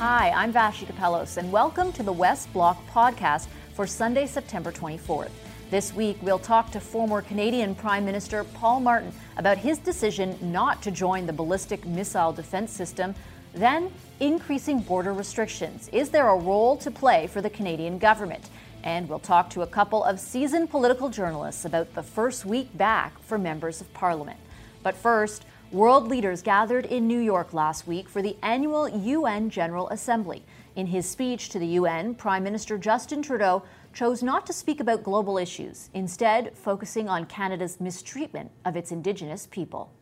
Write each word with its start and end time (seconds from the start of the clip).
Hi, 0.00 0.30
I'm 0.30 0.50
Vassy 0.50 0.86
Kapelos, 0.86 1.36
and 1.36 1.52
welcome 1.52 1.92
to 1.92 2.02
the 2.02 2.10
West 2.10 2.50
Block 2.54 2.78
podcast 2.88 3.48
for 3.74 3.86
Sunday, 3.86 4.24
September 4.24 4.72
24th. 4.72 5.28
This 5.68 5.92
week, 5.92 6.16
we'll 6.22 6.38
talk 6.38 6.70
to 6.70 6.80
former 6.80 7.20
Canadian 7.20 7.74
Prime 7.74 8.06
Minister 8.06 8.44
Paul 8.44 8.80
Martin 8.80 9.12
about 9.36 9.58
his 9.58 9.76
decision 9.76 10.38
not 10.40 10.80
to 10.84 10.90
join 10.90 11.26
the 11.26 11.34
ballistic 11.34 11.84
missile 11.84 12.32
defense 12.32 12.72
system, 12.72 13.14
then 13.52 13.92
increasing 14.20 14.80
border 14.80 15.12
restrictions. 15.12 15.90
Is 15.92 16.08
there 16.08 16.30
a 16.30 16.38
role 16.38 16.78
to 16.78 16.90
play 16.90 17.26
for 17.26 17.42
the 17.42 17.50
Canadian 17.50 17.98
government? 17.98 18.48
And 18.82 19.06
we'll 19.06 19.18
talk 19.18 19.50
to 19.50 19.60
a 19.60 19.66
couple 19.66 20.02
of 20.02 20.18
seasoned 20.18 20.70
political 20.70 21.10
journalists 21.10 21.66
about 21.66 21.94
the 21.94 22.02
first 22.02 22.46
week 22.46 22.74
back 22.78 23.18
for 23.24 23.36
members 23.36 23.82
of 23.82 23.92
parliament. 23.92 24.40
But 24.82 24.96
first, 24.96 25.44
world 25.72 26.08
leaders 26.08 26.42
gathered 26.42 26.84
in 26.86 27.06
New 27.06 27.20
York 27.20 27.54
last 27.54 27.86
week 27.86 28.08
for 28.08 28.22
the 28.22 28.36
annual 28.42 28.88
UN 28.88 29.50
General 29.50 29.88
Assembly. 29.90 30.42
In 30.74 30.86
his 30.86 31.08
speech 31.08 31.48
to 31.50 31.58
the 31.58 31.66
UN, 31.66 32.14
Prime 32.14 32.42
Minister 32.42 32.76
Justin 32.76 33.22
Trudeau 33.22 33.62
chose 33.92 34.22
not 34.22 34.46
to 34.46 34.52
speak 34.52 34.80
about 34.80 35.04
global 35.04 35.38
issues, 35.38 35.88
instead, 35.94 36.56
focusing 36.56 37.08
on 37.08 37.26
Canada's 37.26 37.80
mistreatment 37.80 38.50
of 38.64 38.76
its 38.76 38.90
Indigenous 38.90 39.46
people. 39.46 39.92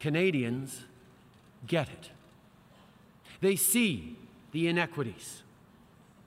Canadians 0.00 0.84
get 1.66 1.88
it. 1.88 2.10
They 3.40 3.56
see 3.56 4.16
the 4.52 4.68
inequities, 4.68 5.42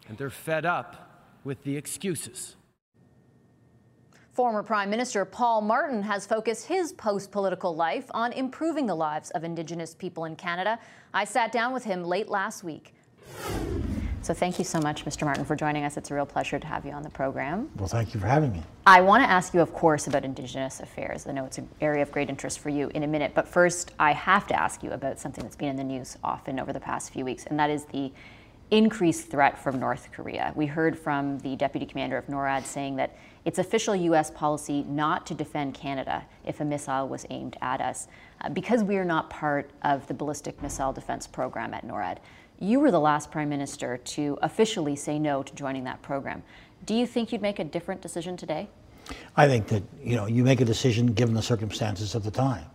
and 0.08 0.18
they're 0.18 0.30
fed 0.30 0.66
up 0.66 1.28
with 1.44 1.64
the 1.64 1.78
excuses. 1.78 2.56
Former 4.34 4.64
Prime 4.64 4.90
Minister 4.90 5.26
Paul 5.26 5.62
Martin 5.62 6.02
has 6.02 6.26
focused 6.26 6.66
his 6.66 6.92
post 6.92 7.32
political 7.32 7.76
life 7.76 8.06
on 8.16 8.34
improving 8.34 8.88
the 8.88 8.96
lives 8.96 9.30
of 9.30 9.44
Indigenous 9.44 9.94
people 9.94 10.26
in 10.26 10.36
Canada. 10.36 10.80
I 11.14 11.24
sat 11.24 11.52
down 11.52 11.72
with 11.72 11.84
him 11.84 12.04
late 12.04 12.28
last 12.28 12.64
week. 12.64 12.96
So, 14.24 14.34
thank 14.34 14.58
you 14.58 14.66
so 14.66 14.80
much, 14.80 15.06
Mr. 15.06 15.24
Martin, 15.24 15.46
for 15.46 15.56
joining 15.56 15.84
us. 15.84 15.98
It's 15.98 16.10
a 16.10 16.16
real 16.16 16.26
pleasure 16.26 16.58
to 16.58 16.66
have 16.66 16.84
you 16.84 16.94
on 16.94 17.04
the 17.04 17.12
program. 17.12 17.70
Well, 17.76 17.88
thank 17.88 18.16
you 18.16 18.20
for 18.20 18.26
having 18.26 18.54
me. 18.54 18.64
I 18.88 19.02
want 19.02 19.24
to 19.24 19.30
ask 19.30 19.54
you, 19.54 19.62
of 19.62 19.72
course, 19.72 20.08
about 20.08 20.26
Indigenous 20.26 20.80
affairs. 20.80 21.28
I 21.28 21.32
know 21.32 21.46
it's 21.46 21.60
an 21.60 21.70
area 21.80 22.02
of 22.02 22.12
great 22.12 22.30
interest 22.30 22.58
for 22.58 22.70
you 22.70 22.90
in 22.96 23.04
a 23.04 23.08
minute. 23.08 23.34
But 23.36 23.48
first, 23.48 23.92
I 24.00 24.14
have 24.14 24.48
to 24.48 24.60
ask 24.60 24.82
you 24.82 24.94
about 24.94 25.20
something 25.20 25.44
that's 25.44 25.58
been 25.58 25.70
in 25.70 25.76
the 25.76 25.84
news 25.84 26.18
often 26.24 26.60
over 26.60 26.74
the 26.74 26.80
past 26.80 27.14
few 27.14 27.24
weeks, 27.24 27.46
and 27.46 27.60
that 27.60 27.70
is 27.70 27.86
the 27.86 28.12
increased 28.72 29.30
threat 29.30 29.62
from 29.62 29.80
North 29.80 30.12
Korea. 30.12 30.52
We 30.56 30.66
heard 30.66 30.98
from 30.98 31.38
the 31.40 31.56
deputy 31.56 31.86
commander 31.86 32.18
of 32.18 32.26
NORAD 32.26 32.66
saying 32.66 32.96
that 32.96 33.16
it's 33.46 33.60
official 33.60 33.96
U.S. 33.96 34.32
policy 34.32 34.84
not 34.84 35.26
to 35.28 35.34
defend 35.34 35.74
Canada 35.74 36.24
if 36.46 36.60
a 36.60 36.66
missile 36.66 37.08
was 37.08 37.26
aimed 37.30 37.58
at 37.62 37.82
us 37.82 38.08
uh, 38.42 38.50
because 38.50 38.84
we 38.84 38.96
are 38.98 39.06
not 39.06 39.30
part 39.30 39.70
of 39.82 40.08
the 40.08 40.14
ballistic 40.14 40.62
missile 40.62 40.94
defense 40.94 41.28
program 41.28 41.74
at 41.74 41.86
NORAD. 41.86 42.18
You 42.60 42.80
were 42.80 42.92
the 42.92 43.00
last 43.00 43.32
prime 43.32 43.50
minister 43.50 43.98
to 43.98 44.38
officially 44.42 44.96
say 44.96 45.20
no 45.20 45.44
to 45.44 45.56
joining 45.56 45.84
that 45.84 46.02
program. 46.02 46.44
Do 46.86 46.94
you 46.94 47.06
think 47.06 47.32
you'd 47.32 47.42
make 47.42 47.60
a 47.60 47.64
different 47.64 48.02
decision 48.02 48.38
today? 48.38 48.70
I 49.36 49.48
think 49.48 49.68
that 49.68 49.84
you 50.02 50.16
know 50.16 50.28
you 50.28 50.44
make 50.44 50.62
a 50.62 50.66
decision 50.66 51.08
given 51.08 51.36
the 51.36 51.42
circumstances 51.42 52.16
of 52.16 52.24
the 52.24 52.32
time, 52.32 52.66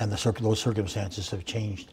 and 0.00 0.10
the 0.10 0.32
those 0.40 0.58
circumstances 0.58 1.30
have 1.30 1.44
changed 1.44 1.92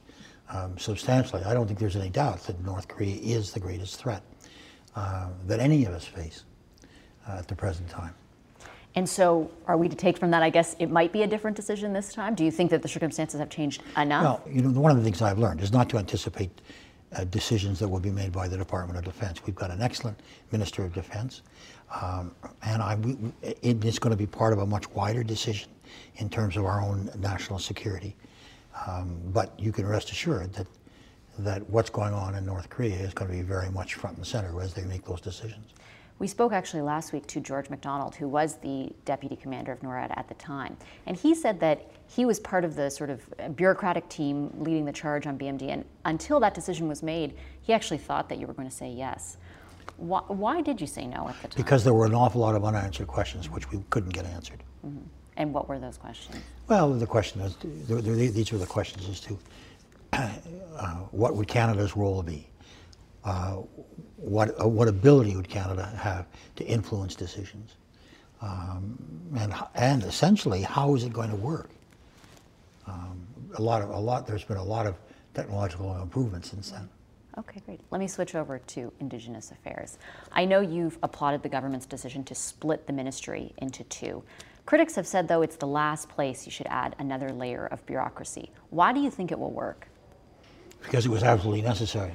um, 0.49 0.75
substantially. 0.79 1.43
I 1.43 1.53
don't 1.53 1.67
think 1.67 1.77
there's 1.77 1.95
any 1.95 2.09
doubt 2.09 2.41
that 2.47 2.63
North 2.63 2.87
Korea 2.87 3.15
is 3.17 3.51
the 3.51 3.59
greatest 3.59 3.99
threat 3.99 4.23
uh, 4.95 5.29
that 5.45 5.59
any 5.59 5.85
of 5.85 5.93
us 5.93 6.05
face 6.05 6.45
at 7.27 7.47
the 7.47 7.55
present 7.55 7.89
time. 7.89 8.13
And 8.95 9.07
so, 9.07 9.51
are 9.67 9.75
we 9.75 9.89
to 9.89 9.95
take 9.95 10.17
from 10.17 10.31
that? 10.31 10.41
I 10.41 10.49
guess 10.49 10.75
it 10.79 10.89
might 10.89 11.11
be 11.11 11.23
a 11.23 11.27
different 11.27 11.57
decision 11.57 11.91
this 11.91 12.13
time. 12.13 12.33
Do 12.33 12.45
you 12.45 12.51
think 12.51 12.71
that 12.71 12.81
the 12.81 12.87
circumstances 12.87 13.39
have 13.41 13.49
changed 13.49 13.83
enough? 13.97 14.23
Well, 14.23 14.43
you 14.49 14.61
know, 14.61 14.79
one 14.79 14.91
of 14.91 14.97
the 14.97 15.03
things 15.03 15.21
I've 15.21 15.37
learned 15.37 15.59
is 15.59 15.73
not 15.73 15.89
to 15.89 15.97
anticipate 15.97 16.49
uh, 17.13 17.25
decisions 17.25 17.77
that 17.79 17.89
will 17.89 17.99
be 17.99 18.09
made 18.09 18.31
by 18.31 18.47
the 18.47 18.57
Department 18.57 18.97
of 18.97 19.03
Defense. 19.03 19.45
We've 19.45 19.55
got 19.55 19.69
an 19.69 19.81
excellent 19.81 20.17
Minister 20.51 20.85
of 20.85 20.93
Defense, 20.93 21.41
um, 22.01 22.33
and 22.63 22.81
I, 22.81 22.95
we, 22.95 23.17
it 23.41 23.83
is 23.83 23.99
going 23.99 24.11
to 24.11 24.17
be 24.17 24.27
part 24.27 24.53
of 24.53 24.59
a 24.59 24.65
much 24.65 24.89
wider 24.91 25.23
decision 25.23 25.69
in 26.15 26.29
terms 26.29 26.55
of 26.55 26.63
our 26.65 26.81
own 26.81 27.09
national 27.19 27.59
security. 27.59 28.15
Um, 28.87 29.19
but 29.25 29.57
you 29.59 29.73
can 29.73 29.85
rest 29.85 30.11
assured 30.11 30.53
that 30.53 30.67
that 31.39 31.69
what's 31.69 31.89
going 31.89 32.13
on 32.13 32.35
in 32.35 32.45
North 32.45 32.69
Korea 32.69 32.95
is 32.95 33.13
going 33.13 33.29
to 33.29 33.35
be 33.35 33.43
very 33.43 33.69
much 33.69 33.95
front 33.95 34.15
and 34.15 34.25
center 34.25 34.61
as 34.61 34.73
they 34.73 34.83
make 34.83 35.03
those 35.03 35.19
decisions. 35.19 35.73
We 36.17 36.27
spoke 36.27 36.53
actually 36.53 36.81
last 36.81 37.11
week 37.11 37.27
to 37.27 37.41
George 37.41 37.69
MacDonald, 37.69 38.15
who 38.15 38.29
was 38.29 38.55
the 38.57 38.89
deputy 39.03 39.35
commander 39.35 39.73
of 39.73 39.81
NORAD 39.81 40.17
at 40.17 40.29
the 40.29 40.33
time. 40.35 40.77
And 41.05 41.17
he 41.17 41.35
said 41.35 41.59
that 41.59 41.91
he 42.07 42.25
was 42.25 42.39
part 42.39 42.63
of 42.63 42.75
the 42.75 42.89
sort 42.89 43.09
of 43.09 43.21
bureaucratic 43.55 44.07
team 44.07 44.49
leading 44.57 44.85
the 44.85 44.93
charge 44.93 45.27
on 45.27 45.37
BMD. 45.37 45.63
And 45.63 45.83
until 46.05 46.39
that 46.39 46.53
decision 46.53 46.87
was 46.87 47.03
made, 47.03 47.35
he 47.61 47.73
actually 47.73 47.97
thought 47.97 48.29
that 48.29 48.37
you 48.37 48.47
were 48.47 48.53
going 48.53 48.69
to 48.69 48.75
say 48.75 48.89
yes. 48.89 49.35
Why, 49.97 50.21
why 50.27 50.61
did 50.61 50.79
you 50.79 50.87
say 50.87 51.05
no 51.05 51.27
at 51.27 51.41
the 51.41 51.49
time? 51.49 51.57
Because 51.57 51.83
there 51.83 51.93
were 51.93 52.05
an 52.05 52.15
awful 52.15 52.39
lot 52.39 52.55
of 52.55 52.63
unanswered 52.63 53.07
questions 53.07 53.49
which 53.49 53.69
we 53.71 53.83
couldn't 53.89 54.13
get 54.13 54.25
answered. 54.25 54.63
Mm-hmm. 54.85 54.99
And 55.37 55.53
what 55.53 55.67
were 55.67 55.79
those 55.79 55.97
questions? 55.97 56.37
Well, 56.69 56.93
the 56.93 57.05
question 57.05 57.41
is, 57.41 57.57
these 57.59 58.51
were 58.53 58.57
the 58.57 58.65
questions 58.65 59.09
as 59.09 59.19
to 59.21 59.37
uh, 60.13 60.29
what 61.11 61.35
would 61.35 61.49
Canada's 61.49 61.97
role 61.97 62.23
be? 62.23 62.47
Uh, 63.25 63.63
what, 64.17 64.59
uh, 64.61 64.67
what 64.67 64.87
ability 64.87 65.35
would 65.35 65.49
Canada 65.49 65.85
have 65.99 66.27
to 66.55 66.63
influence 66.65 67.15
decisions? 67.15 67.73
Um, 68.41 68.97
and, 69.37 69.53
and 69.73 70.03
essentially, 70.03 70.61
how 70.61 70.93
is 70.95 71.03
it 71.03 71.11
going 71.11 71.31
to 71.31 71.35
work? 71.35 71.69
Um, 72.85 73.25
a 73.55 73.61
lot 73.61 73.81
of, 73.81 73.89
a 73.89 73.97
lot, 73.97 74.27
there's 74.27 74.43
been 74.43 74.57
a 74.57 74.63
lot 74.63 74.85
of 74.85 74.95
technological 75.33 75.99
improvements 76.01 76.51
since 76.51 76.69
then. 76.69 76.87
Okay, 77.37 77.61
great. 77.65 77.81
Let 77.91 77.99
me 77.99 78.07
switch 78.07 78.35
over 78.35 78.59
to 78.59 78.93
Indigenous 78.99 79.51
Affairs. 79.51 79.97
I 80.31 80.45
know 80.45 80.61
you've 80.61 80.97
applauded 81.03 81.41
the 81.43 81.49
government's 81.49 81.85
decision 81.85 82.23
to 82.25 82.35
split 82.35 82.87
the 82.87 82.93
ministry 82.93 83.53
into 83.57 83.83
two. 83.85 84.23
Critics 84.65 84.95
have 84.95 85.05
said, 85.05 85.27
though, 85.27 85.41
it's 85.41 85.57
the 85.57 85.67
last 85.67 86.07
place 86.09 86.45
you 86.45 86.51
should 86.51 86.67
add 86.67 86.95
another 86.99 87.29
layer 87.29 87.67
of 87.67 87.85
bureaucracy. 87.85 88.51
Why 88.69 88.93
do 88.93 88.99
you 88.99 89.09
think 89.09 89.31
it 89.31 89.39
will 89.39 89.51
work? 89.51 89.87
Because 90.81 91.05
it 91.05 91.09
was 91.09 91.23
absolutely 91.23 91.63
necessary. 91.63 92.13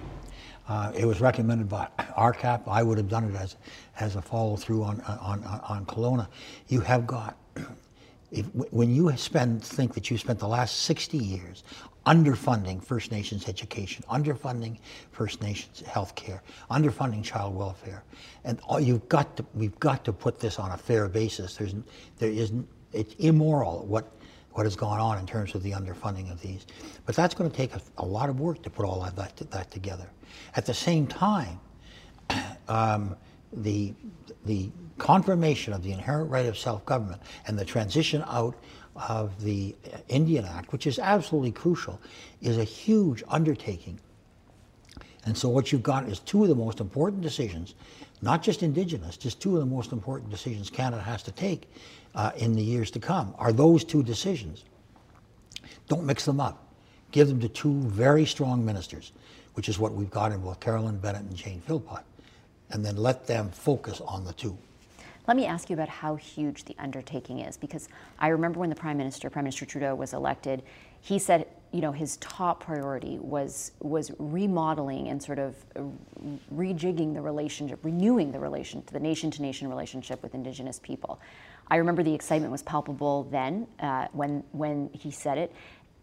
Uh, 0.70 0.92
it 0.96 1.04
was 1.04 1.20
recommended 1.20 1.68
by 1.68 1.88
RCAP. 2.16 2.62
I 2.68 2.84
would 2.84 2.96
have 2.96 3.08
done 3.08 3.24
it 3.24 3.34
as, 3.34 3.56
as 3.98 4.14
a 4.14 4.22
follow 4.22 4.54
through 4.54 4.84
on, 4.84 5.00
on, 5.00 5.42
on 5.42 5.84
Kelowna. 5.84 6.28
You 6.68 6.80
have 6.80 7.08
got, 7.08 7.36
if, 8.30 8.46
when 8.54 8.94
you 8.94 9.14
spend, 9.16 9.64
think 9.64 9.94
that 9.94 10.12
you 10.12 10.16
spent 10.16 10.38
the 10.38 10.46
last 10.46 10.82
60 10.82 11.18
years 11.18 11.64
underfunding 12.06 12.82
First 12.82 13.10
Nations 13.10 13.48
education, 13.48 14.04
underfunding 14.08 14.78
First 15.10 15.42
Nations 15.42 15.80
health 15.80 16.14
care, 16.14 16.40
underfunding 16.70 17.24
child 17.24 17.56
welfare. 17.56 18.04
And 18.44 18.60
all 18.60 18.78
you've 18.78 19.08
got 19.08 19.36
to, 19.38 19.44
we've 19.54 19.78
got 19.80 20.04
to 20.04 20.12
put 20.12 20.38
this 20.38 20.60
on 20.60 20.70
a 20.70 20.76
fair 20.76 21.08
basis. 21.08 21.56
There's, 21.56 21.74
there 22.18 22.30
is, 22.30 22.52
it's 22.92 23.14
immoral 23.14 23.86
what, 23.86 24.12
what 24.52 24.66
has 24.66 24.76
gone 24.76 25.00
on 25.00 25.18
in 25.18 25.26
terms 25.26 25.56
of 25.56 25.64
the 25.64 25.72
underfunding 25.72 26.30
of 26.30 26.40
these. 26.40 26.64
But 27.06 27.16
that's 27.16 27.34
going 27.34 27.50
to 27.50 27.56
take 27.56 27.74
a, 27.74 27.80
a 27.98 28.04
lot 28.04 28.28
of 28.28 28.38
work 28.38 28.62
to 28.62 28.70
put 28.70 28.86
all 28.86 29.04
of 29.04 29.16
that, 29.16 29.36
that 29.50 29.72
together. 29.72 30.08
At 30.54 30.66
the 30.66 30.74
same 30.74 31.06
time, 31.06 31.60
um, 32.68 33.16
the, 33.52 33.94
the 34.44 34.70
confirmation 34.98 35.72
of 35.72 35.82
the 35.82 35.92
inherent 35.92 36.30
right 36.30 36.46
of 36.46 36.56
self-government 36.56 37.20
and 37.46 37.58
the 37.58 37.64
transition 37.64 38.22
out 38.26 38.54
of 38.94 39.42
the 39.42 39.74
Indian 40.08 40.44
Act, 40.44 40.72
which 40.72 40.86
is 40.86 40.98
absolutely 40.98 41.52
crucial, 41.52 42.00
is 42.40 42.58
a 42.58 42.64
huge 42.64 43.22
undertaking. 43.28 43.98
And 45.24 45.36
so 45.36 45.48
what 45.48 45.70
you've 45.70 45.82
got 45.82 46.08
is 46.08 46.18
two 46.20 46.42
of 46.42 46.48
the 46.48 46.54
most 46.54 46.80
important 46.80 47.22
decisions, 47.22 47.74
not 48.22 48.42
just 48.42 48.62
Indigenous, 48.62 49.16
just 49.16 49.40
two 49.40 49.54
of 49.54 49.60
the 49.60 49.66
most 49.66 49.92
important 49.92 50.30
decisions 50.30 50.70
Canada 50.70 51.02
has 51.02 51.22
to 51.24 51.32
take 51.32 51.70
uh, 52.14 52.32
in 52.36 52.54
the 52.54 52.62
years 52.62 52.90
to 52.92 52.98
come 52.98 53.34
are 53.38 53.52
those 53.52 53.84
two 53.84 54.02
decisions. 54.02 54.64
Don't 55.88 56.04
mix 56.04 56.24
them 56.24 56.40
up. 56.40 56.66
Give 57.10 57.28
them 57.28 57.40
to 57.40 57.48
two 57.48 57.80
very 57.82 58.24
strong 58.24 58.64
ministers, 58.64 59.12
which 59.54 59.68
is 59.68 59.78
what 59.78 59.92
we've 59.92 60.10
got 60.10 60.32
in 60.32 60.40
both 60.40 60.60
Carolyn 60.60 60.98
Bennett 60.98 61.22
and 61.22 61.36
Jane 61.36 61.60
Philpott, 61.60 62.04
and 62.70 62.84
then 62.84 62.96
let 62.96 63.26
them 63.26 63.50
focus 63.50 64.00
on 64.00 64.24
the 64.24 64.32
two. 64.32 64.56
Let 65.28 65.36
me 65.36 65.46
ask 65.46 65.70
you 65.70 65.74
about 65.74 65.88
how 65.88 66.16
huge 66.16 66.64
the 66.64 66.74
undertaking 66.78 67.40
is, 67.40 67.56
because 67.56 67.88
I 68.18 68.28
remember 68.28 68.58
when 68.58 68.70
the 68.70 68.76
Prime 68.76 68.96
Minister, 68.96 69.30
Prime 69.30 69.44
Minister 69.44 69.64
Trudeau, 69.66 69.94
was 69.94 70.12
elected, 70.12 70.62
he 71.02 71.18
said, 71.18 71.46
you 71.72 71.80
know, 71.80 71.92
his 71.92 72.16
top 72.16 72.64
priority 72.64 73.18
was 73.20 73.72
was 73.80 74.10
remodeling 74.18 75.08
and 75.08 75.22
sort 75.22 75.38
of 75.38 75.54
rejigging 76.52 77.14
the 77.14 77.20
relationship, 77.20 77.78
renewing 77.84 78.32
the 78.32 78.40
relation 78.40 78.82
to 78.82 78.92
the 78.92 78.98
nation-to-nation 78.98 79.68
relationship 79.68 80.20
with 80.22 80.34
Indigenous 80.34 80.80
people. 80.80 81.20
I 81.68 81.76
remember 81.76 82.02
the 82.02 82.14
excitement 82.14 82.50
was 82.50 82.64
palpable 82.64 83.28
then 83.30 83.68
uh, 83.78 84.08
when 84.12 84.42
when 84.50 84.90
he 84.92 85.12
said 85.12 85.38
it. 85.38 85.52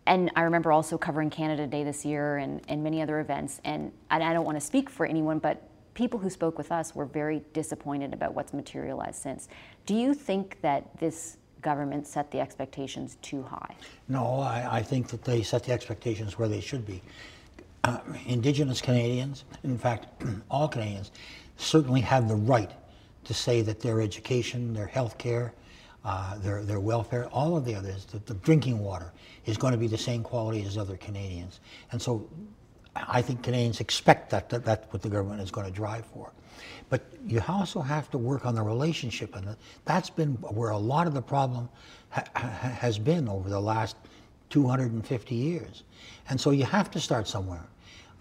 And 0.08 0.32
I 0.36 0.42
remember 0.44 0.72
also 0.72 0.98
covering 0.98 1.30
Canada 1.30 1.68
Day 1.68 1.84
this 1.84 2.06
year 2.06 2.38
and, 2.38 2.62
and 2.70 2.84
many 2.84 3.02
other 3.02 3.20
events. 3.20 3.62
And, 3.66 3.92
and 4.10 4.24
I 4.24 4.34
don't 4.34 4.46
want 4.46 4.58
to 4.58 4.66
speak 4.66 4.90
for 4.90 5.06
anyone, 5.06 5.40
but 5.40 5.64
people 5.94 6.20
who 6.20 6.30
spoke 6.30 6.58
with 6.58 6.72
us 6.72 6.96
were 6.96 7.06
very 7.06 7.44
disappointed 7.54 8.14
about 8.14 8.34
what's 8.34 8.54
materialized 8.54 9.22
since. 9.22 9.50
Do 9.86 9.96
you 9.96 10.14
think 10.16 10.60
that 10.62 10.98
this 11.00 11.38
government 11.62 12.08
set 12.08 12.32
the 12.32 12.40
expectations 12.40 13.18
too 13.22 13.44
high? 13.44 13.76
No, 14.08 14.40
I, 14.40 14.78
I 14.80 14.84
think 14.84 15.10
that 15.10 15.24
they 15.24 15.44
set 15.44 15.64
the 15.66 15.74
expectations 15.74 16.40
where 16.40 16.48
they 16.48 16.62
should 16.62 16.86
be. 16.86 17.02
uh, 17.84 18.00
Indigenous 18.28 18.82
Canadians, 18.82 19.46
in 19.64 19.78
fact, 19.78 20.08
all 20.52 20.68
Canadians, 20.68 21.12
certainly 21.58 22.02
have 22.02 22.28
the 22.28 22.36
right 22.36 22.72
to 23.26 23.34
say 23.34 23.62
that 23.62 23.80
their 23.82 24.02
education, 24.02 24.74
their 24.74 24.88
health 24.88 25.18
care, 25.18 25.54
uh, 26.08 26.38
their, 26.38 26.64
their 26.64 26.80
welfare, 26.80 27.28
all 27.34 27.58
of 27.58 27.66
the 27.66 27.76
others, 27.76 28.06
the, 28.06 28.20
the, 28.20 28.34
drinking 28.36 28.80
water 28.80 29.12
is 29.46 29.58
going 29.58 29.74
to 29.74 29.78
be 29.78 29.88
the 29.88 29.98
same 29.98 30.24
quality 30.24 30.64
as 30.64 30.78
other 30.78 30.96
Canadians. 30.96 31.60
And 31.92 32.02
so 32.02 32.30
I 32.96 33.22
think 33.22 33.44
Canadians 33.44 33.82
expect 33.82 34.30
that, 34.30 34.48
that 34.48 34.64
that's 34.64 34.94
what 34.94 35.02
the 35.02 35.10
government 35.10 35.42
is 35.42 35.52
going 35.52 35.68
to 35.68 35.72
drive 35.72 36.06
for. 36.06 36.32
But 36.90 37.02
you 37.26 37.42
also 37.50 37.82
have 37.82 38.10
to 38.12 38.18
work 38.18 38.46
on 38.46 38.56
the 38.56 38.62
relationship, 38.62 39.36
and 39.36 39.58
that's 39.84 40.10
been 40.10 40.36
where 40.36 40.70
a 40.70 40.78
lot 40.78 41.08
of 41.08 41.14
the 41.14 41.22
problem 41.22 41.68
ha 42.10 42.24
has 42.34 42.98
been 42.98 43.28
over 43.28 43.50
the 43.50 43.60
last 43.60 43.98
250 44.50 45.36
years. 45.36 45.84
And 46.30 46.40
so 46.40 46.52
you 46.52 46.64
have 46.64 46.90
to 46.92 47.02
start 47.02 47.28
somewhere. 47.28 47.68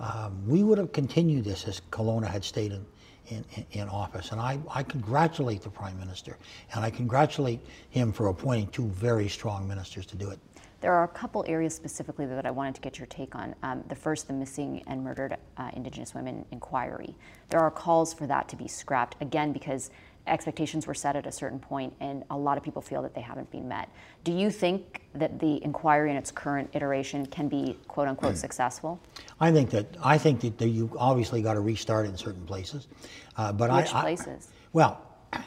Um, 0.01 0.43
we 0.45 0.65
would 0.65 0.79
have 0.79 0.91
continued 0.91 1.45
this 1.45 1.69
as 1.69 1.81
Kelowna 1.93 2.27
had 2.27 2.43
stayed 2.43 2.73
in, 2.73 2.85
in, 3.29 3.45
in, 3.73 3.89
office. 3.89 4.33
And 4.33 4.41
I, 4.41 4.59
I 4.71 4.83
congratulate 4.83 5.63
the 5.63 5.71
Prime 5.71 5.99
Minister, 5.99 6.37
and 6.75 6.85
I 6.85 6.91
congratulate 6.91 7.61
him 7.91 8.13
for 8.13 8.29
appointing 8.29 8.69
two 8.69 8.87
very 8.89 9.29
strong 9.29 9.67
ministers 9.67 10.07
to 10.07 10.17
do 10.17 10.31
it. 10.31 10.39
There 10.81 10.93
are 10.93 11.05
a 11.05 11.09
couple 11.09 11.45
areas 11.49 11.75
specifically 11.75 12.27
that 12.27 12.45
I 12.45 12.51
wanted 12.51 12.75
to 12.75 12.81
get 12.81 12.99
your 12.99 13.07
take 13.07 13.35
on. 13.35 13.55
Um, 13.63 13.83
the 13.89 13.95
first, 13.95 14.27
the 14.27 14.35
missing 14.35 14.83
and 14.87 15.03
murdered 15.03 15.37
uh, 15.57 15.71
Indigenous 15.73 16.15
women 16.15 16.45
inquiry. 16.53 17.15
There 17.49 17.61
are 17.61 17.71
calls 17.71 18.13
for 18.13 18.27
that 18.27 18.49
to 18.51 18.57
be 18.57 18.69
scrapped, 18.69 19.17
again, 19.23 19.53
because 19.53 19.91
expectations 20.27 20.87
were 20.87 20.95
set 20.95 21.17
at 21.17 21.27
a 21.27 21.33
certain 21.33 21.59
point, 21.59 21.93
and 22.01 22.25
a 22.31 22.37
lot 22.37 22.59
of 22.59 22.65
people 22.65 22.83
feel 22.83 23.03
that 23.03 23.15
they 23.15 23.21
haven't 23.21 23.51
been 23.51 23.69
met. 23.69 23.89
Do 24.25 24.33
you 24.33 24.51
think 24.51 25.03
that 25.15 25.39
the 25.39 25.63
inquiry 25.65 26.11
in 26.11 26.17
its 26.17 26.31
current 26.31 26.71
iteration 26.73 27.27
can 27.27 27.49
be 27.49 27.79
"quote 27.89 28.09
unquote" 28.09 28.37
successful? 28.37 29.01
I 29.41 29.53
think 29.53 29.71
that 29.71 29.87
I 30.03 30.19
think 30.19 30.41
that, 30.41 30.59
that 30.59 30.69
you 30.69 30.91
obviously 30.99 31.43
got 31.43 31.55
to 31.55 31.61
restart 31.61 32.07
in 32.07 32.17
certain 32.17 32.45
places, 32.47 32.89
uh, 33.37 33.53
but 33.53 33.73
which 33.73 33.95
I, 33.95 34.01
places? 34.01 34.49
I, 34.51 34.55
well, 34.73 35.01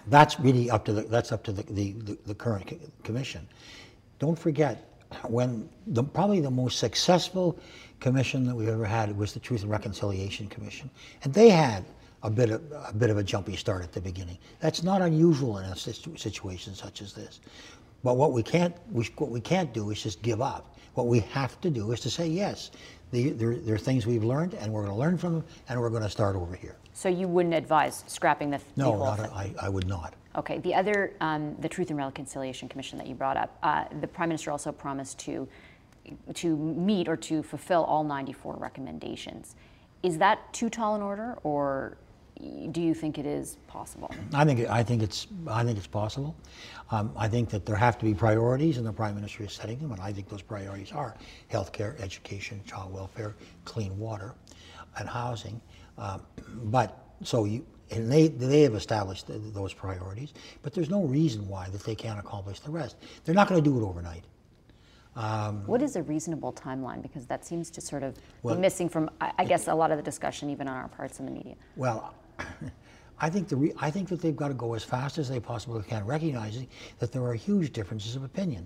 that's 0.08 0.40
really 0.40 0.70
up 0.70 0.86
to 0.86 0.94
the 0.94 1.02
that's 1.04 1.32
up 1.32 1.44
to 1.44 1.52
the, 1.52 1.64
the, 1.64 1.92
the, 1.94 2.18
the 2.28 2.36
current 2.36 2.72
commission. 3.04 3.48
Don't 4.20 4.38
forget 4.38 4.86
when 5.28 5.70
the, 5.88 6.04
probably 6.04 6.40
the 6.40 6.52
most 6.52 6.80
successful 6.80 7.58
commission 8.00 8.46
that 8.46 8.56
we've 8.56 8.70
ever 8.70 8.86
had 8.86 9.18
was 9.18 9.34
the 9.34 9.40
Truth 9.40 9.64
and 9.64 9.72
Reconciliation 9.72 10.48
Commission, 10.48 10.90
and 11.24 11.34
they 11.34 11.50
had 11.50 11.86
a 12.24 12.30
bit 12.30 12.50
of 12.50 12.62
a 12.72 12.94
bit 12.94 13.10
of 13.10 13.18
a 13.18 13.24
jumpy 13.24 13.56
start 13.56 13.84
at 13.84 13.92
the 13.92 14.02
beginning. 14.02 14.38
That's 14.60 14.84
not 14.84 15.02
unusual 15.02 15.58
in 15.60 15.66
a 15.66 15.76
situation 15.76 16.76
such 16.76 17.02
as 17.02 17.14
this. 17.14 17.40
But 18.04 18.18
what 18.18 18.34
we 18.34 18.44
can't 18.44 18.76
we, 18.92 19.06
what 19.18 19.30
we 19.30 19.42
can't 19.42 19.74
do 19.74 19.90
is 19.92 20.02
just 20.02 20.22
give 20.22 20.42
up. 20.42 20.78
What 20.94 21.08
we 21.08 21.20
have 21.20 21.60
to 21.62 21.70
do 21.70 21.92
is 21.92 22.00
to 22.02 22.10
say 22.10 22.28
yes. 22.28 22.72
The, 23.12 23.32
there, 23.32 23.56
there, 23.56 23.74
are 23.74 23.80
things 23.80 24.06
we've 24.06 24.24
learned, 24.24 24.54
and 24.54 24.72
we're 24.72 24.84
going 24.84 24.94
to 24.94 25.00
learn 25.00 25.18
from 25.18 25.34
them, 25.34 25.44
and 25.68 25.80
we're 25.80 25.90
going 25.90 26.04
to 26.04 26.10
start 26.10 26.36
over 26.36 26.56
here. 26.56 26.76
So 26.94 27.10
you 27.10 27.28
wouldn't 27.28 27.56
advise 27.56 28.04
scrapping 28.06 28.52
the, 28.52 28.60
no, 28.76 28.92
the 28.92 28.98
whole 28.98 29.00
not 29.00 29.20
I, 29.20 29.52
I 29.60 29.70
would 29.70 29.88
not. 29.88 30.14
Okay. 30.36 30.60
The 30.60 30.76
other, 30.76 31.14
um, 31.20 31.56
the 31.60 31.70
Truth 31.70 31.90
and 31.90 31.98
Reconciliation 31.98 32.70
Commission 32.70 33.00
that 33.00 33.08
you 33.08 33.16
brought 33.16 33.36
up, 33.36 33.58
uh, 33.64 33.86
the 34.00 34.08
Prime 34.08 34.30
Minister 34.30 34.52
also 34.52 34.72
promised 34.72 35.18
to 35.20 35.48
to 36.34 36.56
meet 36.58 37.08
or 37.08 37.16
to 37.16 37.44
fulfill 37.44 37.84
all 37.84 38.04
94 38.04 38.56
recommendations. 38.58 39.56
Is 40.02 40.18
that 40.18 40.52
too 40.54 40.70
tall 40.70 40.96
an 40.96 41.02
order, 41.02 41.38
or 41.44 41.98
do 42.72 42.82
you 42.82 42.94
think 42.94 43.18
it 43.18 43.26
is 43.26 43.58
possible? 43.68 44.14
I 44.34 44.46
think 44.46 44.70
I 44.70 44.84
think 44.84 45.04
it's 45.04 45.28
I 45.48 45.64
think 45.64 45.78
it's 45.78 45.88
possible. 45.88 46.36
Um, 46.92 47.12
I 47.18 47.28
think 47.28 47.50
that 47.50 47.66
there 47.66 47.76
have 47.76 47.98
to 48.00 48.06
be 48.06 48.14
priorities, 48.14 48.78
and 48.78 48.86
the 48.86 48.94
prime 48.94 49.16
minister 49.16 49.44
is 49.44 49.54
setting 49.54 49.80
them. 49.80 49.92
And 49.92 50.02
I 50.02 50.14
think 50.14 50.30
those 50.30 50.42
priorities 50.42 50.92
are 50.92 51.16
healthcare, 51.52 52.00
education, 52.02 52.62
child 52.66 52.94
welfare, 52.94 53.36
clean 53.66 53.98
water, 54.00 54.34
and 54.98 55.10
housing. 55.10 55.60
Um, 55.98 56.22
but 56.66 56.98
so 57.24 57.46
you. 57.46 57.66
And 57.92 58.12
they, 58.12 58.28
they 58.28 58.62
have 58.62 58.76
established 58.76 59.26
those 59.28 59.74
priorities, 59.74 60.36
but 60.62 60.76
there's 60.76 60.92
no 60.92 61.06
reason 61.06 61.48
why 61.48 61.70
that 61.70 61.84
they 61.84 61.96
can't 61.96 62.20
accomplish 62.20 62.60
the 62.60 62.70
rest. 62.70 62.98
They're 63.26 63.34
not 63.34 63.48
going 63.50 63.64
to 63.64 63.68
do 63.68 63.80
it 63.80 63.84
overnight. 63.84 64.26
Um, 65.16 65.66
what 65.66 65.82
is 65.82 65.96
a 65.96 66.04
reasonable 66.04 66.54
timeline? 66.54 67.02
Because 67.02 67.26
that 67.26 67.44
seems 67.44 67.72
to 67.72 67.82
sort 67.82 68.04
of 68.04 68.16
well, 68.44 68.54
be 68.54 68.62
missing 68.62 68.90
from, 68.90 69.10
I, 69.20 69.32
I 69.40 69.44
guess, 69.44 69.68
a 69.68 69.74
lot 69.74 69.90
of 69.90 69.98
the 69.98 70.04
discussion, 70.04 70.52
even 70.52 70.68
on 70.68 70.78
our 70.78 70.88
parts 70.88 71.20
in 71.20 71.26
the 71.26 71.32
media. 71.32 71.56
Well, 71.76 72.14
I 73.22 73.30
think, 73.30 73.50
the 73.50 73.58
re- 73.58 73.74
I 73.78 73.92
think 73.92 74.08
that 74.10 74.22
they've 74.22 74.36
got 74.36 74.48
to 74.48 74.54
go 74.54 74.74
as 74.76 74.84
fast 74.84 75.18
as 75.18 75.28
they 75.28 75.42
possibly 75.42 75.84
can, 75.84 76.06
recognizing 76.06 76.68
that 77.00 77.12
there 77.12 77.24
are 77.24 77.34
huge 77.34 77.74
differences 77.74 78.16
of 78.16 78.24
opinion. 78.24 78.66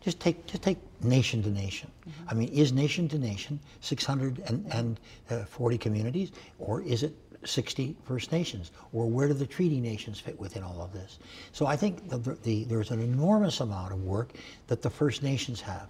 Just 0.00 0.20
take, 0.20 0.46
just 0.46 0.62
take 0.62 0.76
nation 1.02 1.42
to 1.42 1.48
nation. 1.48 1.90
Mm-hmm. 2.00 2.28
I 2.28 2.34
mean, 2.34 2.48
is 2.48 2.72
nation 2.72 3.08
to 3.08 3.18
nation 3.18 3.58
640 3.80 5.78
communities, 5.78 6.32
or 6.58 6.82
is 6.82 7.02
it 7.02 7.16
60 7.46 7.96
First 8.04 8.32
Nations? 8.32 8.72
Or 8.92 9.06
where 9.06 9.28
do 9.28 9.34
the 9.34 9.46
treaty 9.46 9.80
nations 9.80 10.18
fit 10.20 10.38
within 10.38 10.62
all 10.62 10.80
of 10.82 10.92
this? 10.92 11.18
So 11.52 11.66
I 11.66 11.76
think 11.76 12.08
the, 12.08 12.18
the, 12.42 12.64
there's 12.64 12.90
an 12.90 13.00
enormous 13.00 13.60
amount 13.60 13.92
of 13.92 14.02
work 14.02 14.32
that 14.66 14.82
the 14.82 14.90
First 14.90 15.22
Nations 15.22 15.60
have 15.60 15.88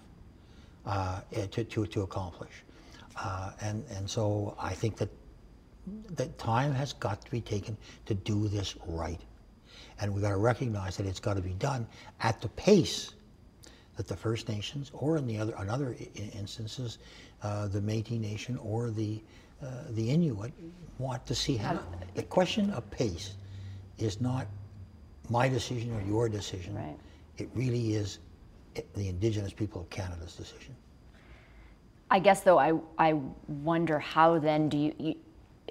uh, 0.87 1.21
to, 1.51 1.65
to, 1.65 1.87
to 1.87 2.03
accomplish. 2.03 2.53
Uh, 3.17 3.53
and, 3.61 3.85
and 3.91 4.09
so 4.11 4.57
I 4.61 4.75
think 4.75 4.97
that 4.97 5.09
that 6.11 6.39
time 6.39 6.73
has 6.73 6.93
got 6.93 7.25
to 7.25 7.31
be 7.31 7.41
taken 7.41 7.77
to 8.07 8.15
do 8.15 8.49
this 8.49 8.77
right. 8.87 9.21
And 10.01 10.13
we've 10.13 10.23
got 10.23 10.31
to 10.31 10.37
recognize 10.37 10.97
that 10.97 11.07
it's 11.07 11.21
got 11.21 11.35
to 11.35 11.43
be 11.43 11.55
done 11.55 11.87
at 12.21 12.41
the 12.41 12.49
pace 12.49 13.15
that 13.97 14.09
the 14.09 14.17
First 14.17 14.49
Nations, 14.49 14.91
or 14.93 15.17
in 15.17 15.27
the 15.27 15.39
other, 15.39 15.55
in 15.61 15.71
other 15.71 15.95
instances, 16.17 16.99
uh, 17.43 17.69
the 17.69 17.81
Métis 17.81 18.21
Nation 18.21 18.59
or 18.59 18.91
the 18.91 19.23
uh, 19.63 19.67
the 19.91 20.11
Inuit 20.11 20.53
want 20.99 21.25
to 21.27 21.35
see 21.35 21.57
happen. 21.57 21.81
The 22.15 22.25
question 22.25 22.71
of 22.71 22.89
pace 22.91 23.35
is 23.99 24.21
not 24.21 24.47
my 25.31 25.49
decision 25.49 25.95
or 25.95 26.03
your 26.03 26.29
decision. 26.29 26.75
Right. 26.75 26.97
It 27.39 27.49
really 27.55 27.95
is 27.95 28.19
the 28.75 29.09
Indigenous 29.09 29.53
people 29.53 29.83
of 29.83 29.91
Canada's 29.91 30.35
decision. 30.35 30.75
I 32.11 32.19
guess, 32.19 32.43
though, 32.43 32.59
I, 32.59 32.75
I 32.99 33.15
wonder 33.49 33.99
how 33.99 34.39
then 34.39 34.69
do 34.69 34.77
you, 34.77 34.95
you 34.99 35.15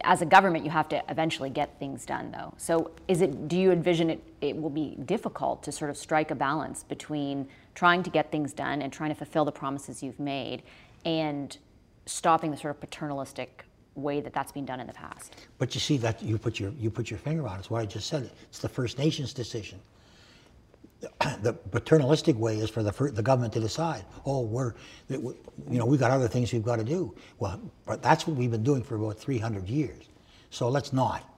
as 0.01 0.21
a 0.21 0.25
government, 0.25 0.65
you 0.65 0.71
have 0.71 0.89
to 0.89 1.03
eventually 1.09 1.49
get 1.49 1.79
things 1.79 2.05
done, 2.05 2.31
though. 2.31 2.53
So, 2.57 2.91
is 3.07 3.21
it? 3.21 3.47
Do 3.47 3.57
you 3.57 3.71
envision 3.71 4.09
it? 4.09 4.23
It 4.41 4.59
will 4.59 4.69
be 4.69 4.97
difficult 5.05 5.63
to 5.63 5.71
sort 5.71 5.91
of 5.91 5.97
strike 5.97 6.31
a 6.31 6.35
balance 6.35 6.83
between 6.83 7.47
trying 7.75 8.03
to 8.03 8.09
get 8.09 8.31
things 8.31 8.53
done 8.53 8.81
and 8.81 8.91
trying 8.91 9.09
to 9.09 9.15
fulfill 9.15 9.45
the 9.45 9.51
promises 9.51 10.01
you've 10.01 10.19
made, 10.19 10.63
and 11.05 11.57
stopping 12.05 12.51
the 12.51 12.57
sort 12.57 12.71
of 12.71 12.79
paternalistic 12.79 13.65
way 13.95 14.19
that 14.21 14.33
that's 14.33 14.51
been 14.51 14.65
done 14.65 14.79
in 14.79 14.87
the 14.87 14.93
past. 14.93 15.35
But 15.59 15.75
you 15.75 15.79
see 15.79 15.97
that 15.97 16.21
you 16.23 16.37
put 16.37 16.59
your 16.59 16.71
you 16.71 16.89
put 16.89 17.09
your 17.09 17.19
finger 17.19 17.47
on 17.47 17.57
it. 17.57 17.59
It's 17.59 17.69
what 17.69 17.81
I 17.81 17.85
just 17.85 18.07
said. 18.07 18.29
It's 18.49 18.59
the 18.59 18.69
First 18.69 18.97
Nations 18.97 19.33
decision 19.33 19.79
the 21.41 21.53
paternalistic 21.53 22.37
way 22.37 22.57
is 22.59 22.69
for 22.69 22.83
the, 22.83 22.91
for 22.91 23.11
the 23.11 23.21
government 23.21 23.53
to 23.53 23.59
decide, 23.59 24.05
oh, 24.25 24.41
we're, 24.41 24.73
you 25.09 25.35
know, 25.69 25.85
we've 25.85 25.99
got 25.99 26.11
other 26.11 26.27
things 26.27 26.53
we've 26.53 26.63
got 26.63 26.77
to 26.77 26.83
do. 26.83 27.13
Well, 27.39 27.59
but 27.85 28.01
that's 28.01 28.27
what 28.27 28.37
we've 28.37 28.51
been 28.51 28.63
doing 28.63 28.83
for 28.83 28.95
about 28.95 29.17
300 29.17 29.67
years. 29.67 30.05
So 30.49 30.69
let's 30.69 30.93
not. 30.93 31.29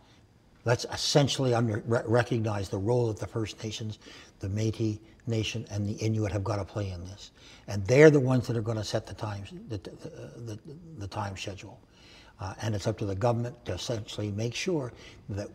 Let's 0.65 0.86
essentially 0.91 1.53
under, 1.53 1.84
recognize 1.86 2.69
the 2.69 2.77
role 2.77 3.07
that 3.07 3.19
the 3.19 3.27
First 3.27 3.63
Nations, 3.63 4.00
the 4.39 4.48
Métis 4.48 5.00
Nation, 5.27 5.65
and 5.69 5.88
the 5.88 5.93
Inuit 5.93 6.31
have 6.31 6.43
got 6.43 6.57
to 6.57 6.65
play 6.65 6.89
in 6.89 7.05
this. 7.05 7.31
And 7.67 7.86
they're 7.86 8.10
the 8.10 8.19
ones 8.19 8.48
that 8.48 8.57
are 8.57 8.62
going 8.62 8.77
to 8.77 8.84
set 8.84 9.05
the 9.05 9.13
time, 9.13 9.43
the, 9.69 9.77
the, 9.77 10.60
the, 10.98 11.07
time 11.07 11.38
schedule. 11.38 11.79
Uh, 12.39 12.53
and 12.62 12.75
it's 12.75 12.88
up 12.88 12.98
to 12.98 13.05
the 13.05 13.15
government 13.15 13.63
to 13.65 13.74
essentially 13.74 14.31
make 14.31 14.53
sure 14.53 14.91
that 15.29 15.50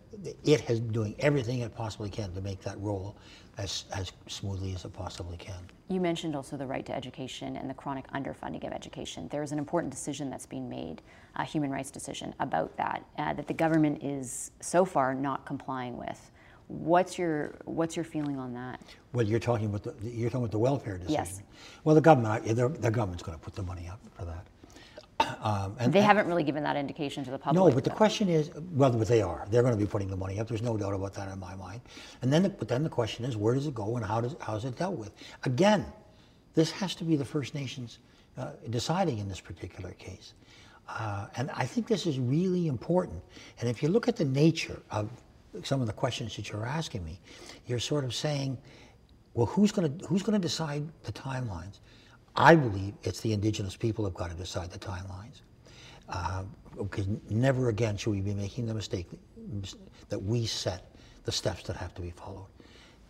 it 0.45 0.61
has 0.63 0.81
doing 0.81 1.15
everything 1.19 1.61
it 1.61 1.75
possibly 1.75 2.09
can 2.09 2.33
to 2.33 2.41
make 2.41 2.63
that 2.63 2.81
role 2.81 3.17
as, 3.61 3.85
as 3.95 4.13
smoothly 4.27 4.75
as 4.75 4.85
it 4.85 4.93
possibly 4.93 5.37
can. 5.37 5.59
You 5.89 6.01
mentioned 6.01 6.35
also 6.35 6.57
the 6.57 6.67
right 6.67 6.87
to 6.87 6.95
education 6.95 7.57
and 7.57 7.69
the 7.69 7.75
chronic 7.75 8.11
underfunding 8.13 8.67
of 8.67 8.73
education. 8.73 9.29
There 9.29 9.43
is 9.43 9.53
an 9.53 9.59
important 9.59 9.93
decision 9.93 10.31
that's 10.31 10.47
being 10.47 10.69
made, 10.69 11.03
a 11.37 11.45
human 11.45 11.71
rights 11.71 11.91
decision 11.91 12.35
about 12.41 12.77
that, 12.77 13.05
uh, 13.19 13.35
that 13.35 13.47
the 13.47 13.55
government 13.55 14.03
is 14.03 14.53
so 14.61 14.85
far 14.85 15.15
not 15.15 15.45
complying 15.45 15.97
with. 15.97 16.31
What's 16.69 17.19
your 17.19 17.57
what's 17.65 17.97
your 17.97 18.05
feeling 18.05 18.39
on 18.39 18.55
that? 18.55 18.81
Well, 19.13 19.27
you're 19.27 19.41
talking 19.41 19.67
about 19.67 19.83
the 19.83 19.93
you're 20.09 20.31
talking 20.31 20.45
about 20.45 20.53
the 20.53 20.59
welfare 20.61 20.99
decision. 20.99 21.25
Yes. 21.25 21.43
Well, 21.83 21.97
the 21.97 22.01
government 22.01 22.45
the 22.45 22.91
government's 22.93 23.25
going 23.25 23.37
to 23.37 23.45
put 23.45 23.57
the 23.57 23.65
money 23.65 23.89
up 23.89 23.99
for 24.17 24.25
that. 24.25 24.47
Um, 25.43 25.75
and, 25.79 25.91
they 25.91 26.03
haven't 26.03 26.27
really 26.27 26.43
given 26.43 26.63
that 26.65 26.77
indication 26.77 27.25
to 27.25 27.31
the 27.31 27.39
public. 27.39 27.65
No, 27.65 27.75
but 27.75 27.83
the 27.83 27.89
question 27.89 28.29
is, 28.29 28.51
well, 28.73 28.91
but 28.91 29.09
they 29.09 29.23
are. 29.23 29.47
They're 29.51 29.63
going 29.63 29.73
to 29.73 29.81
be 29.81 29.87
putting 29.87 30.11
the 30.11 30.17
money 30.17 30.39
up. 30.39 30.49
There's 30.49 30.61
no 30.61 30.77
doubt 30.77 30.93
about 30.93 31.15
that 31.15 31.33
in 31.33 31.39
my 31.39 31.55
mind. 31.55 31.81
And 32.21 32.31
then, 32.31 32.43
the, 32.43 32.51
but 32.51 32.69
then 32.69 32.83
the 32.83 32.91
question 32.91 33.25
is, 33.25 33.39
where 33.39 33.55
does 33.55 33.67
it 33.67 33.75
go 33.75 33.97
and 33.97 34.05
how 34.05 34.21
does 34.21 34.37
how 34.41 34.55
is 34.57 34.67
it 34.67 34.77
dealt 34.77 34.99
with? 34.99 35.13
Again, 35.45 35.87
this 36.55 36.71
has 36.73 36.95
to 36.97 37.05
be 37.05 37.17
the 37.17 37.25
First 37.25 37.55
Nations 37.55 38.01
uh, 38.37 38.51
deciding 38.69 39.19
in 39.19 39.29
this 39.31 39.41
particular 39.41 39.93
case. 39.93 40.35
Uh, 40.89 41.27
and 41.37 41.51
I 41.53 41.65
think 41.65 41.87
this 41.87 42.07
is 42.07 42.19
really 42.19 42.67
important. 42.67 43.23
And 43.61 43.69
if 43.69 43.83
you 43.83 43.89
look 43.89 44.09
at 44.09 44.17
the 44.17 44.25
nature 44.25 44.81
of 44.91 45.09
some 45.63 45.81
of 45.81 45.87
the 45.87 45.93
questions 45.93 46.37
that 46.37 46.51
you're 46.51 46.67
asking 46.67 47.05
me, 47.05 47.19
you're 47.67 47.79
sort 47.79 48.05
of 48.05 48.15
saying, 48.15 48.59
well, 49.35 49.47
who's 49.47 49.73
going 49.73 49.99
to 49.99 50.07
who's 50.07 50.23
going 50.23 50.41
to 50.41 50.47
decide 50.47 50.87
the 51.05 51.13
timelines? 51.13 51.79
I 52.37 52.55
believe 52.55 52.95
it's 53.03 53.21
the 53.21 53.33
indigenous 53.33 53.77
people 53.77 54.05
who've 54.05 54.15
got 54.15 54.31
to 54.31 54.37
decide 54.37 54.71
the 54.71 54.79
timelines. 54.79 55.43
Uh, 56.09 56.43
because 56.77 57.07
never 57.29 57.69
again 57.69 57.97
should 57.97 58.11
we 58.11 58.21
be 58.21 58.35
making 58.35 58.67
the 58.67 58.75
mistake 58.75 59.09
that 60.09 60.19
we 60.19 60.47
set 60.47 60.91
the 61.25 61.33
steps 61.33 61.63
that 61.65 61.77
have 61.77 61.95
to 61.95 62.03
be 62.03 62.11
followed. 62.11 62.47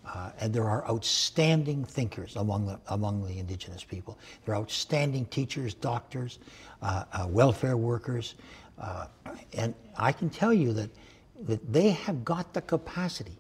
Uh, 0.07 0.31
and 0.41 0.53
there 0.53 0.69
are 0.69 0.87
outstanding 0.89 1.85
thinkers 1.85 2.37
among 2.37 2.67
the, 2.67 2.81
among 2.89 3.25
the 3.25 3.39
indigenous 3.39 3.85
people. 3.85 4.19
There 4.45 4.55
are 4.55 4.59
outstanding 4.59 5.27
teachers, 5.27 5.75
doctors, 5.75 6.39
uh, 6.83 7.05
uh, 7.13 7.27
welfare 7.29 7.77
workers. 7.77 8.35
Uh, 8.79 9.07
and 9.53 9.75
I 9.97 10.13
can 10.13 10.31
tell 10.31 10.53
you 10.53 10.73
that, 10.73 10.91
that 11.43 11.73
they 11.73 11.91
have 11.91 12.25
got 12.25 12.55
the 12.55 12.63
capacity, 12.63 13.39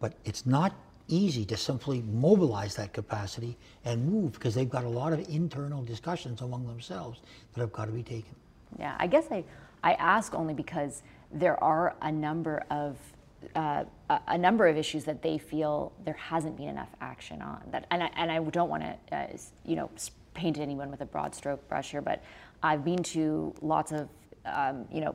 but 0.00 0.12
it's 0.24 0.46
not 0.46 0.74
easy 1.08 1.44
to 1.46 1.56
simply 1.56 2.02
mobilize 2.02 2.76
that 2.76 2.92
capacity 2.92 3.56
and 3.84 4.06
move 4.06 4.32
because 4.34 4.54
they've 4.54 4.68
got 4.68 4.84
a 4.84 4.88
lot 4.88 5.12
of 5.12 5.28
internal 5.28 5.82
discussions 5.82 6.40
among 6.40 6.66
themselves 6.66 7.20
that 7.54 7.60
have 7.60 7.72
got 7.72 7.86
to 7.86 7.92
be 7.92 8.02
taken. 8.02 8.34
Yeah, 8.78 8.94
I 8.98 9.06
guess 9.06 9.26
I, 9.30 9.44
I 9.82 9.94
ask 9.94 10.34
only 10.34 10.54
because 10.54 11.02
there 11.32 11.62
are 11.62 11.96
a 12.02 12.12
number 12.12 12.62
of 12.70 12.96
uh, 13.54 13.84
a, 14.26 14.36
number 14.36 14.66
of 14.66 14.76
issues 14.76 15.04
that 15.04 15.22
they 15.22 15.38
feel 15.38 15.92
there 16.04 16.14
hasn't 16.14 16.56
been 16.56 16.68
enough 16.68 16.88
action 17.00 17.40
on. 17.40 17.62
That, 17.70 17.86
and 17.92 18.02
I, 18.02 18.10
and 18.16 18.32
I 18.32 18.40
don't 18.40 18.68
want 18.68 18.82
to, 18.82 19.16
uh, 19.16 19.26
you 19.64 19.76
know, 19.76 19.90
paint 20.34 20.58
anyone 20.58 20.90
with 20.90 21.02
a 21.02 21.06
broad 21.06 21.34
stroke 21.34 21.66
brush 21.68 21.92
here, 21.92 22.02
but 22.02 22.22
I've 22.62 22.84
been 22.84 23.02
to 23.04 23.54
lots 23.60 23.92
of, 23.92 24.08
um, 24.44 24.86
you 24.92 25.00
know, 25.00 25.14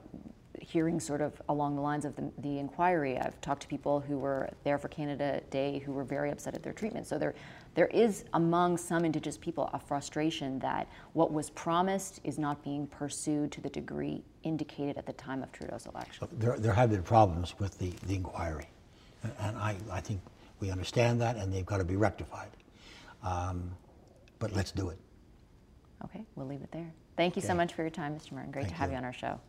hearings 0.63 1.05
sort 1.05 1.21
of 1.21 1.41
along 1.49 1.75
the 1.75 1.81
lines 1.81 2.05
of 2.05 2.15
the, 2.15 2.31
the, 2.39 2.57
inquiry. 2.57 3.17
I've 3.19 3.39
talked 3.41 3.61
to 3.63 3.67
people 3.67 3.99
who 3.99 4.17
were 4.17 4.49
there 4.63 4.77
for 4.77 4.87
Canada 4.87 5.41
Day 5.49 5.79
who 5.79 5.91
were 5.91 6.03
very 6.03 6.31
upset 6.31 6.55
at 6.55 6.63
their 6.63 6.73
treatment. 6.73 7.05
So 7.05 7.17
there, 7.17 7.35
there 7.75 7.87
is 7.87 8.23
among 8.33 8.77
some 8.77 9.03
Indigenous 9.03 9.37
people 9.37 9.69
a 9.73 9.79
frustration 9.79 10.59
that 10.59 10.87
what 11.13 11.33
was 11.33 11.49
promised 11.49 12.21
is 12.23 12.39
not 12.39 12.63
being 12.63 12.87
pursued 12.87 13.51
to 13.51 13.61
the 13.61 13.69
degree 13.69 14.23
indicated 14.43 14.97
at 14.97 15.05
the 15.05 15.13
time 15.13 15.43
of 15.43 15.51
Trudeau's 15.51 15.85
election. 15.85 16.27
There, 16.33 16.57
there 16.57 16.73
have 16.73 16.89
been 16.89 17.03
problems 17.03 17.55
with 17.59 17.77
the, 17.77 17.91
the 18.07 18.15
inquiry, 18.15 18.69
and 19.39 19.57
I, 19.57 19.75
I 19.91 19.99
think 19.99 20.21
we 20.59 20.71
understand 20.71 21.19
that, 21.21 21.35
and 21.35 21.53
they've 21.53 21.65
got 21.65 21.77
to 21.77 21.85
be 21.85 21.97
rectified. 21.97 22.49
Um, 23.21 23.75
but 24.39 24.51
let's 24.53 24.71
do 24.71 24.89
it. 24.89 24.99
Okay, 26.05 26.25
we'll 26.35 26.47
leave 26.47 26.61
it 26.61 26.71
there. 26.71 26.91
Thank 27.15 27.35
you 27.35 27.41
okay. 27.41 27.47
so 27.47 27.53
much 27.53 27.73
for 27.73 27.81
your 27.81 27.91
time, 27.91 28.15
Mr. 28.15 28.33
Martin. 28.33 28.51
Great 28.51 28.63
Thank 28.63 28.73
to 28.73 28.79
have 28.79 28.89
you. 28.89 28.93
you 28.93 28.97
on 28.97 29.05
our 29.05 29.13
show. 29.13 29.39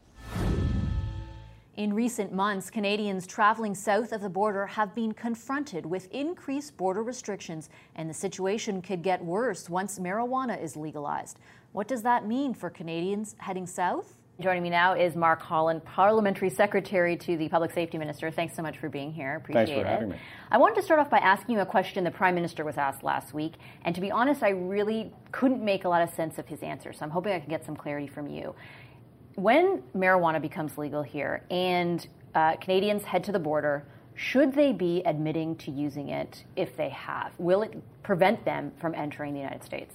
In 1.76 1.92
recent 1.92 2.32
months, 2.32 2.70
Canadians 2.70 3.26
traveling 3.26 3.74
south 3.74 4.12
of 4.12 4.20
the 4.20 4.28
border 4.28 4.64
have 4.64 4.94
been 4.94 5.10
confronted 5.10 5.84
with 5.84 6.08
increased 6.12 6.76
border 6.76 7.02
restrictions, 7.02 7.68
and 7.96 8.08
the 8.08 8.14
situation 8.14 8.80
could 8.80 9.02
get 9.02 9.24
worse 9.24 9.68
once 9.68 9.98
marijuana 9.98 10.62
is 10.62 10.76
legalized. 10.76 11.40
What 11.72 11.88
does 11.88 12.02
that 12.02 12.28
mean 12.28 12.54
for 12.54 12.70
Canadians 12.70 13.34
heading 13.38 13.66
south? 13.66 14.20
Joining 14.40 14.62
me 14.62 14.70
now 14.70 14.94
is 14.94 15.16
Mark 15.16 15.40
Holland, 15.42 15.84
Parliamentary 15.84 16.50
Secretary 16.50 17.16
to 17.16 17.36
the 17.36 17.48
Public 17.48 17.72
Safety 17.72 17.98
Minister. 17.98 18.30
Thanks 18.30 18.54
so 18.54 18.62
much 18.62 18.78
for 18.78 18.88
being 18.88 19.12
here. 19.12 19.36
Appreciate 19.36 19.66
Thanks 19.66 19.80
for 19.80 19.86
it. 19.86 19.90
having 19.90 20.08
me. 20.10 20.16
I 20.52 20.58
wanted 20.58 20.76
to 20.76 20.82
start 20.82 21.00
off 21.00 21.10
by 21.10 21.18
asking 21.18 21.56
you 21.56 21.60
a 21.60 21.66
question 21.66 22.04
the 22.04 22.10
Prime 22.10 22.36
Minister 22.36 22.64
was 22.64 22.76
asked 22.76 23.02
last 23.02 23.34
week, 23.34 23.54
and 23.84 23.94
to 23.96 24.00
be 24.00 24.12
honest, 24.12 24.44
I 24.44 24.50
really 24.50 25.12
couldn't 25.32 25.64
make 25.64 25.84
a 25.84 25.88
lot 25.88 26.02
of 26.02 26.10
sense 26.10 26.38
of 26.38 26.46
his 26.46 26.62
answer, 26.62 26.92
so 26.92 27.04
I'm 27.04 27.10
hoping 27.10 27.32
I 27.32 27.40
can 27.40 27.48
get 27.48 27.64
some 27.64 27.74
clarity 27.74 28.06
from 28.06 28.28
you 28.28 28.54
when 29.36 29.82
marijuana 29.96 30.40
becomes 30.40 30.76
legal 30.78 31.02
here 31.02 31.42
and 31.50 32.06
uh, 32.34 32.56
Canadians 32.56 33.02
head 33.02 33.24
to 33.24 33.32
the 33.32 33.38
border, 33.38 33.86
should 34.14 34.54
they 34.54 34.72
be 34.72 35.02
admitting 35.04 35.56
to 35.56 35.70
using 35.70 36.10
it 36.10 36.44
if 36.56 36.76
they 36.76 36.90
have? 36.90 37.32
Will 37.38 37.62
it 37.62 37.74
prevent 38.02 38.44
them 38.44 38.72
from 38.80 38.94
entering 38.94 39.34
the 39.34 39.40
United 39.40 39.64
States? 39.64 39.94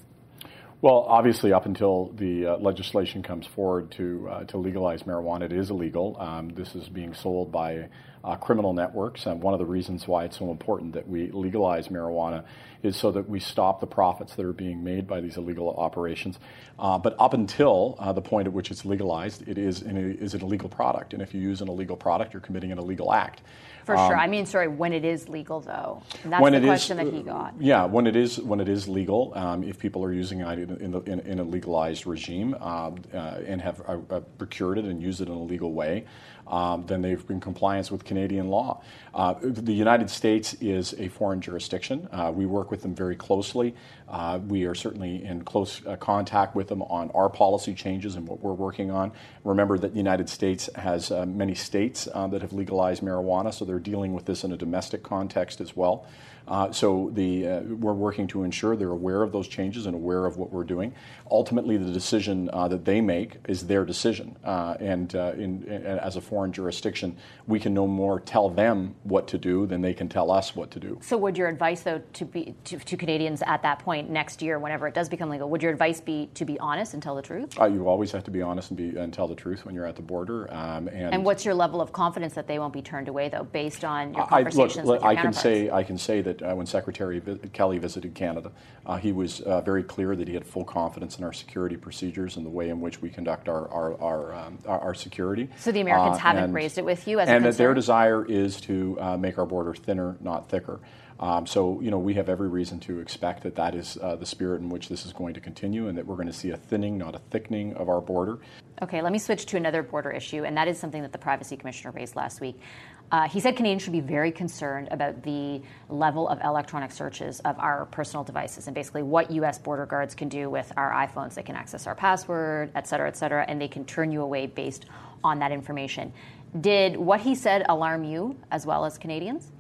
Well, 0.82 1.06
obviously, 1.08 1.52
up 1.52 1.66
until 1.66 2.12
the 2.16 2.46
uh, 2.46 2.58
legislation 2.58 3.22
comes 3.22 3.46
forward 3.46 3.92
to 3.92 4.30
uh, 4.32 4.44
to 4.46 4.58
legalize 4.58 5.04
marijuana, 5.04 5.44
it 5.44 5.52
is 5.52 5.70
illegal. 5.72 6.16
Um, 6.20 6.50
this 6.50 6.74
is 6.74 6.88
being 6.88 7.14
sold 7.14 7.52
by 7.52 7.90
uh, 8.24 8.36
criminal 8.36 8.74
networks, 8.74 9.26
and 9.26 9.42
one 9.42 9.54
of 9.54 9.60
the 9.60 9.66
reasons 9.66 10.08
why 10.08 10.26
it's 10.26 10.38
so 10.38 10.52
important 10.52 10.94
that 10.94 11.08
we 11.08 11.32
legalize 11.32 11.88
marijuana 11.88 12.44
is 12.82 12.96
so 12.96 13.12
that 13.12 13.30
we 13.30 13.40
stop 13.40 13.82
the 13.82 13.88
profits 13.88 14.36
that 14.36 14.46
are 14.46 14.54
being 14.54 14.84
made 14.84 15.06
by 15.08 15.20
these 15.20 15.38
illegal 15.38 15.70
operations. 15.76 16.40
Uh, 16.78 16.98
but 16.98 17.16
up 17.20 17.34
until 17.34 17.96
uh, 18.00 18.14
the 18.14 18.22
point 18.22 18.48
at 18.48 18.54
which 18.54 18.72
it's 18.72 18.86
legalized, 18.86 19.48
it 19.48 19.58
is 19.58 19.82
an, 19.82 19.98
is 19.98 20.34
an 20.34 20.42
illegal 20.42 20.70
product, 20.70 21.14
and 21.14 21.22
if 21.22 21.34
you 21.34 21.42
use 21.42 21.62
an 21.62 21.68
illegal 21.68 21.98
product, 21.98 22.34
you're 22.34 22.42
committing 22.42 22.72
an 22.72 22.80
illegal 22.80 23.12
act. 23.14 23.42
For 23.90 23.98
um, 23.98 24.10
sure. 24.10 24.18
I 24.18 24.28
mean, 24.28 24.46
sorry, 24.46 24.68
when 24.68 24.94
it 24.94 25.04
is 25.04 25.28
legal, 25.30 25.62
though. 25.62 26.04
And 26.24 26.32
that's 26.32 26.42
when 26.44 26.54
the 26.54 26.62
question 26.62 27.00
is, 27.00 27.06
that 27.06 27.14
he 27.14 27.24
got. 27.24 27.56
Yeah, 27.60 27.86
when 27.86 28.06
it 28.06 28.16
is 28.16 28.40
when 28.40 28.60
it 28.60 28.70
is 28.70 28.88
legal, 28.88 29.34
um, 29.36 29.64
if 29.64 29.80
people 29.80 30.04
are 30.04 30.14
using 30.14 30.42
it 30.42 30.60
in, 30.60 30.92
the, 30.92 31.00
in, 31.02 31.20
in 31.22 31.40
a 31.40 31.44
legalized 31.44 32.06
regime 32.06 32.54
um, 32.62 33.02
uh, 33.14 33.40
and 33.48 33.60
have 33.62 33.82
uh, 33.88 33.98
uh, 34.12 34.20
procured 34.38 34.78
it 34.78 34.86
and 34.86 35.02
used 35.02 35.22
it 35.22 35.28
in 35.28 35.34
a 35.34 35.42
legal 35.42 35.74
way, 35.74 36.06
um, 36.46 36.86
then 36.86 37.02
they've 37.02 37.26
been 37.26 37.40
compliance 37.40 37.90
with 37.90 38.06
Canadian 38.10 38.50
law. 38.50 38.82
Uh, 39.14 39.36
the 39.42 39.72
United 39.72 40.10
States 40.10 40.56
is 40.56 40.94
a 40.98 41.08
foreign 41.10 41.40
jurisdiction. 41.40 42.10
Uh, 42.12 42.32
we 42.36 42.46
work 42.46 42.72
with 42.72 42.82
them 42.82 42.96
very 42.96 43.16
closely. 43.16 43.76
Uh, 44.10 44.40
we 44.48 44.66
are 44.66 44.74
certainly 44.74 45.24
in 45.24 45.44
close 45.44 45.86
uh, 45.86 45.96
contact 45.96 46.56
with 46.56 46.68
them 46.68 46.82
on 46.82 47.12
our 47.12 47.30
policy 47.30 47.74
changes 47.74 48.16
and 48.16 48.28
what 48.28 48.42
we're 48.42 48.54
working 48.54 48.90
on. 48.90 49.12
Remember 49.44 49.78
that 49.78 49.92
the 49.92 49.98
United 49.98 50.28
States 50.28 50.68
has 50.76 51.12
uh, 51.12 51.26
many 51.28 51.54
states 51.54 52.08
uh, 52.14 52.26
that 52.28 52.42
have 52.42 52.52
legalized 52.52 53.04
marijuana, 53.04 53.54
so 53.54 53.64
they're 53.64 53.80
dealing 53.80 54.14
with 54.14 54.26
this 54.26 54.44
in 54.44 54.52
a 54.52 54.58
domestic 54.58 55.04
context 55.04 55.62
as 55.62 55.76
well. 55.76 56.08
Uh, 56.50 56.72
so 56.72 57.12
the, 57.14 57.48
uh, 57.48 57.60
we're 57.62 57.94
working 57.94 58.28
to 58.28 58.44
ensure 58.44 58.76
they're 58.76 58.90
aware 58.90 59.22
of 59.22 59.32
those 59.32 59.48
changes 59.48 59.86
and 59.86 59.96
aware 59.96 60.26
of 60.26 60.38
what 60.38 60.52
we're 60.52 60.64
doing. 60.64 60.94
Ultimately, 61.30 61.78
the 61.78 61.92
decision 61.92 62.50
uh, 62.52 62.68
that 62.68 62.86
they 62.86 63.02
make 63.02 63.38
is 63.48 63.68
their 63.68 63.86
decision. 63.86 64.36
Uh, 64.44 64.76
and 64.80 65.16
uh, 65.16 65.34
in, 65.36 65.64
in, 65.64 65.86
as 65.86 66.16
a 66.16 66.22
foreign 66.22 66.52
jurisdiction, 66.52 67.16
we 67.48 67.60
can 67.60 67.74
no 67.74 67.86
more 67.86 68.20
tell 68.20 68.50
them 68.50 68.96
what 69.04 69.28
to 69.28 69.38
do 69.38 69.68
than 69.68 69.82
they 69.82 69.94
can 69.94 70.10
tell 70.10 70.32
us 70.32 70.56
what 70.56 70.72
to 70.72 70.80
do. 70.80 71.00
So, 71.02 71.18
would 71.18 71.38
your 71.38 71.48
advice, 71.48 71.82
though, 71.82 72.02
to 72.14 72.26
be 72.26 72.56
to, 72.66 72.80
to 72.80 72.98
Canadians 72.98 73.44
at 73.46 73.62
that 73.62 73.80
point 73.80 74.10
next 74.10 74.42
year, 74.42 74.58
whenever 74.58 74.88
it 74.88 74.94
does 74.94 75.08
become 75.08 75.30
legal, 75.30 75.50
would 75.50 75.62
your 75.62 75.72
advice 75.72 76.02
be 76.02 76.30
to 76.34 76.46
be 76.46 76.58
honest 76.60 76.94
and 76.94 77.04
tell 77.04 77.16
the 77.16 77.22
truth? 77.22 77.60
Uh, 77.60 77.66
you 77.66 77.88
always 77.88 78.12
have 78.12 78.24
to 78.24 78.32
be 78.32 78.42
honest 78.42 78.72
and 78.72 78.78
be 78.78 78.98
and 78.98 79.14
tell 79.14 79.28
the 79.28 79.36
truth 79.36 79.66
when 79.66 79.76
you're 79.76 79.86
at 79.86 79.96
the 79.96 80.02
border. 80.02 80.52
Um, 80.52 80.88
and, 80.88 81.14
and, 81.14 81.26
what's 81.26 81.46
your 81.46 81.54
level 81.54 81.82
of 81.82 81.92
confidence 81.92 82.34
that 82.34 82.48
they 82.48 82.58
won't 82.58 82.74
be 82.74 82.82
turned 82.82 83.08
away, 83.08 83.30
though, 83.30 83.44
based 83.44 83.86
on 83.86 84.14
your 84.14 84.26
conversations 84.26 84.78
I, 84.78 84.84
look, 84.84 85.02
with 85.02 85.02
your 85.04 85.12
I 85.12 85.16
can 85.22 85.34
say 85.34 85.70
I 85.70 85.84
can 85.84 85.98
say 85.98 86.22
that 86.22 86.39
when 86.42 86.66
Secretary 86.66 87.22
Kelly 87.54 87.78
visited 87.78 88.14
Canada, 88.16 88.52
uh, 88.86 88.98
he 88.98 89.12
was 89.12 89.42
uh, 89.42 89.62
very 89.62 89.84
clear 89.84 90.16
that 90.16 90.28
he 90.28 90.34
had 90.34 90.46
full 90.46 90.66
confidence 90.66 91.18
in 91.18 91.24
our 91.24 91.34
security 91.34 91.78
procedures 91.78 92.38
and 92.38 92.46
the 92.46 92.50
way 92.50 92.70
in 92.70 92.82
which 92.82 93.02
we 93.02 93.10
conduct 93.10 93.48
our 93.48 93.70
our, 93.70 94.02
our, 94.02 94.34
um, 94.34 94.60
our, 94.66 94.80
our 94.80 94.94
security. 94.94 95.50
So 95.58 95.72
the 95.72 95.82
Americans 95.82 96.18
uh, 96.18 96.20
haven't 96.20 96.44
and, 96.46 96.54
raised 96.54 96.78
it 96.78 96.86
with 96.86 97.08
you 97.08 97.20
as 97.20 97.30
and 97.30 97.46
that 97.46 97.58
their 97.58 97.74
desire 97.74 98.26
is 98.26 98.60
to 98.62 98.98
uh, 99.00 99.18
make 99.18 99.38
our 99.38 99.46
border 99.46 99.74
thinner, 99.74 100.18
not 100.22 100.50
thicker. 100.50 100.80
Um, 101.20 101.46
so, 101.46 101.82
you 101.82 101.92
know, 101.92 102.00
we 102.00 102.14
have 102.14 102.30
every 102.30 102.48
reason 102.48 102.80
to 102.82 103.00
expect 103.00 103.44
that 103.44 103.56
that 103.56 103.76
is 103.76 103.98
uh, 104.02 104.16
the 104.16 104.26
spirit 104.26 104.62
in 104.62 104.70
which 104.70 104.88
this 104.88 105.06
is 105.06 105.12
going 105.12 105.34
to 105.34 105.42
continue 105.42 105.90
and 105.90 105.98
that 105.98 106.06
we're 106.06 106.16
going 106.16 106.28
to 106.28 106.34
see 106.34 106.52
a 106.52 106.58
thinning, 106.58 106.98
not 106.98 107.14
a 107.14 107.20
thickening 107.30 107.74
of 107.74 107.90
our 107.90 108.00
border. 108.00 108.40
Okay, 108.82 109.02
let 109.02 109.12
me 109.12 109.20
switch 109.20 109.46
to 109.48 109.58
another 109.58 109.84
border 109.84 110.12
issue, 110.12 110.46
and 110.46 110.56
that 110.56 110.70
is 110.70 110.80
something 110.80 111.02
that 111.02 111.12
the 111.12 111.18
Privacy 111.18 111.58
Commissioner 111.58 111.92
raised 111.92 112.16
last 112.16 112.40
week. 112.40 112.62
Uh, 113.12 113.28
he 113.28 113.40
said 113.40 113.56
Canadians 113.56 113.82
should 113.82 113.94
be 113.94 114.02
very 114.02 114.32
concerned 114.32 114.88
about 114.92 115.24
the 115.24 115.62
level 115.90 116.28
of 116.28 116.40
electronic 116.44 116.92
searches 116.92 117.40
of 117.40 117.58
our 117.58 117.86
personal 117.88 118.24
devices 118.24 118.68
and 118.68 118.76
basically 118.76 119.02
what 119.02 119.32
U.S. 119.32 119.58
border 119.58 119.88
guards 119.88 120.14
can 120.14 120.30
do 120.30 120.50
with 120.50 120.72
our 120.78 120.92
iPhones. 120.92 121.34
They 121.34 121.42
can 121.42 121.56
access 121.56 121.88
our 121.88 121.96
password, 121.96 122.72
et 122.76 122.88
cetera, 122.88 123.08
et 123.08 123.18
cetera, 123.18 123.46
and 123.48 123.60
they 123.60 123.68
can 123.68 123.84
turn 123.86 124.12
you 124.12 124.22
away 124.22 124.46
based 124.46 124.86
on 125.24 125.40
that 125.40 125.52
information. 125.52 126.14
Did 126.62 126.98
what 126.98 127.22
he 127.22 127.34
said 127.34 127.66
alarm 127.68 128.04
you 128.04 128.38
as 128.52 128.66
well 128.66 128.86
as 128.86 128.98
Canadians? 128.98 129.52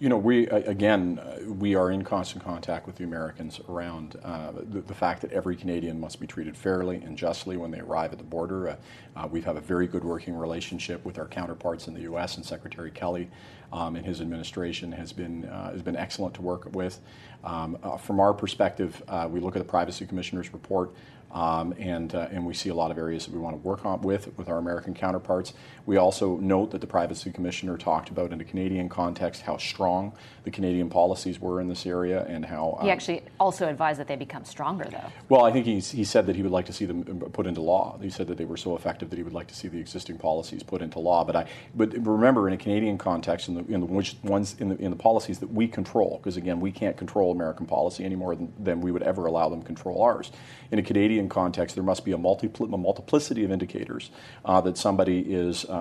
You 0.00 0.08
know, 0.08 0.16
we 0.16 0.46
again, 0.46 1.18
uh, 1.18 1.52
we 1.52 1.74
are 1.74 1.90
in 1.90 2.04
constant 2.04 2.44
contact 2.44 2.86
with 2.86 2.94
the 2.94 3.02
Americans 3.02 3.60
around 3.68 4.14
uh, 4.22 4.52
the, 4.52 4.80
the, 4.80 4.94
fact 4.94 5.22
that 5.22 5.32
every 5.32 5.56
Canadian 5.56 5.98
must 5.98 6.20
be 6.20 6.26
treated 6.26 6.56
fairly 6.56 6.98
and 6.98 7.18
justly 7.18 7.56
when 7.56 7.72
they 7.72 7.80
arrive 7.80 8.12
at 8.12 8.18
the 8.18 8.24
border. 8.24 8.68
Uh, 8.68 8.76
uh 9.16 9.26
we 9.26 9.40
have 9.40 9.56
a 9.56 9.60
very 9.60 9.88
good 9.88 10.04
working 10.04 10.36
relationship 10.36 11.04
with 11.04 11.18
our 11.18 11.26
counterparts 11.26 11.88
in 11.88 11.94
the 11.94 12.02
U.S. 12.02 12.36
and 12.36 12.46
Secretary 12.46 12.92
Kelly 12.92 13.28
um, 13.72 13.96
and 13.96 14.06
his 14.06 14.20
administration 14.20 14.92
has 14.92 15.12
been 15.12 15.46
uh, 15.46 15.72
has 15.72 15.82
been 15.82 15.96
excellent 15.96 16.32
to 16.34 16.42
work 16.42 16.68
with. 16.76 17.00
Um, 17.42 17.76
uh, 17.82 17.96
from 17.96 18.20
our 18.20 18.32
perspective, 18.32 19.02
we 19.30 19.40
look 19.40 19.56
at 19.56 19.58
the 19.58 19.68
Privacy 19.68 20.06
Commissioner's 20.06 20.52
report. 20.52 20.92
Um, 21.30 21.74
and, 21.78 22.14
uh, 22.14 22.28
and 22.30 22.46
we 22.46 22.54
see 22.54 22.70
a 22.70 22.74
lot 22.74 22.90
of 22.90 22.96
areas 22.96 23.26
that 23.26 23.34
we 23.34 23.38
want 23.38 23.54
to 23.54 23.68
work 23.68 23.84
on 23.84 24.00
with 24.00 24.30
with 24.38 24.48
our 24.48 24.58
American 24.58 24.94
counterparts. 24.94 25.52
We 25.88 25.96
also 25.96 26.36
note 26.36 26.72
that 26.72 26.82
the 26.82 26.86
Privacy 26.86 27.32
Commissioner 27.32 27.78
talked 27.78 28.10
about 28.10 28.30
in 28.30 28.42
a 28.42 28.44
Canadian 28.44 28.90
context 28.90 29.40
how 29.40 29.56
strong 29.56 30.12
the 30.44 30.50
Canadian 30.50 30.90
policies 30.90 31.40
were 31.40 31.62
in 31.62 31.68
this 31.68 31.86
area 31.86 32.26
and 32.26 32.44
how. 32.44 32.76
Um, 32.78 32.84
he 32.84 32.90
actually 32.90 33.22
also 33.40 33.66
advised 33.66 33.98
that 33.98 34.06
they 34.06 34.16
become 34.16 34.44
stronger, 34.44 34.84
though. 34.84 35.10
Well, 35.30 35.46
I 35.46 35.50
think 35.50 35.64
he's, 35.64 35.90
he 35.90 36.04
said 36.04 36.26
that 36.26 36.36
he 36.36 36.42
would 36.42 36.52
like 36.52 36.66
to 36.66 36.74
see 36.74 36.84
them 36.84 37.04
put 37.32 37.46
into 37.46 37.62
law. 37.62 37.98
He 38.02 38.10
said 38.10 38.26
that 38.26 38.36
they 38.36 38.44
were 38.44 38.58
so 38.58 38.76
effective 38.76 39.08
that 39.08 39.16
he 39.16 39.22
would 39.22 39.32
like 39.32 39.46
to 39.46 39.54
see 39.54 39.68
the 39.68 39.78
existing 39.78 40.18
policies 40.18 40.62
put 40.62 40.82
into 40.82 40.98
law. 40.98 41.24
But 41.24 41.36
I, 41.36 41.48
but 41.74 41.94
remember, 42.06 42.48
in 42.48 42.52
a 42.52 42.58
Canadian 42.58 42.98
context, 42.98 43.48
in 43.48 43.54
the, 43.54 43.64
in 43.72 43.80
the 43.80 43.86
which 43.86 44.14
ones 44.22 44.56
in 44.58 44.68
the 44.68 44.76
in 44.76 44.90
the 44.90 44.96
policies 44.96 45.38
that 45.38 45.50
we 45.50 45.66
control, 45.66 46.18
because 46.18 46.36
again, 46.36 46.60
we 46.60 46.70
can't 46.70 46.98
control 46.98 47.32
American 47.32 47.64
policy 47.64 48.04
any 48.04 48.14
more 48.14 48.34
than, 48.34 48.52
than 48.58 48.82
we 48.82 48.92
would 48.92 49.02
ever 49.02 49.24
allow 49.24 49.48
them 49.48 49.62
control 49.62 50.02
ours. 50.02 50.30
In 50.70 50.78
a 50.78 50.82
Canadian 50.82 50.98
Canadian 50.98 51.28
context, 51.30 51.74
there 51.74 51.84
must 51.84 52.04
be 52.04 52.12
a, 52.12 52.18
multipl- 52.18 52.72
a 52.72 52.76
multiplicity 52.76 53.44
of 53.44 53.50
indicators 53.50 54.10
uh, 54.44 54.60
that 54.60 54.76
somebody 54.76 55.20
is, 55.20 55.64
uh, 55.64 55.77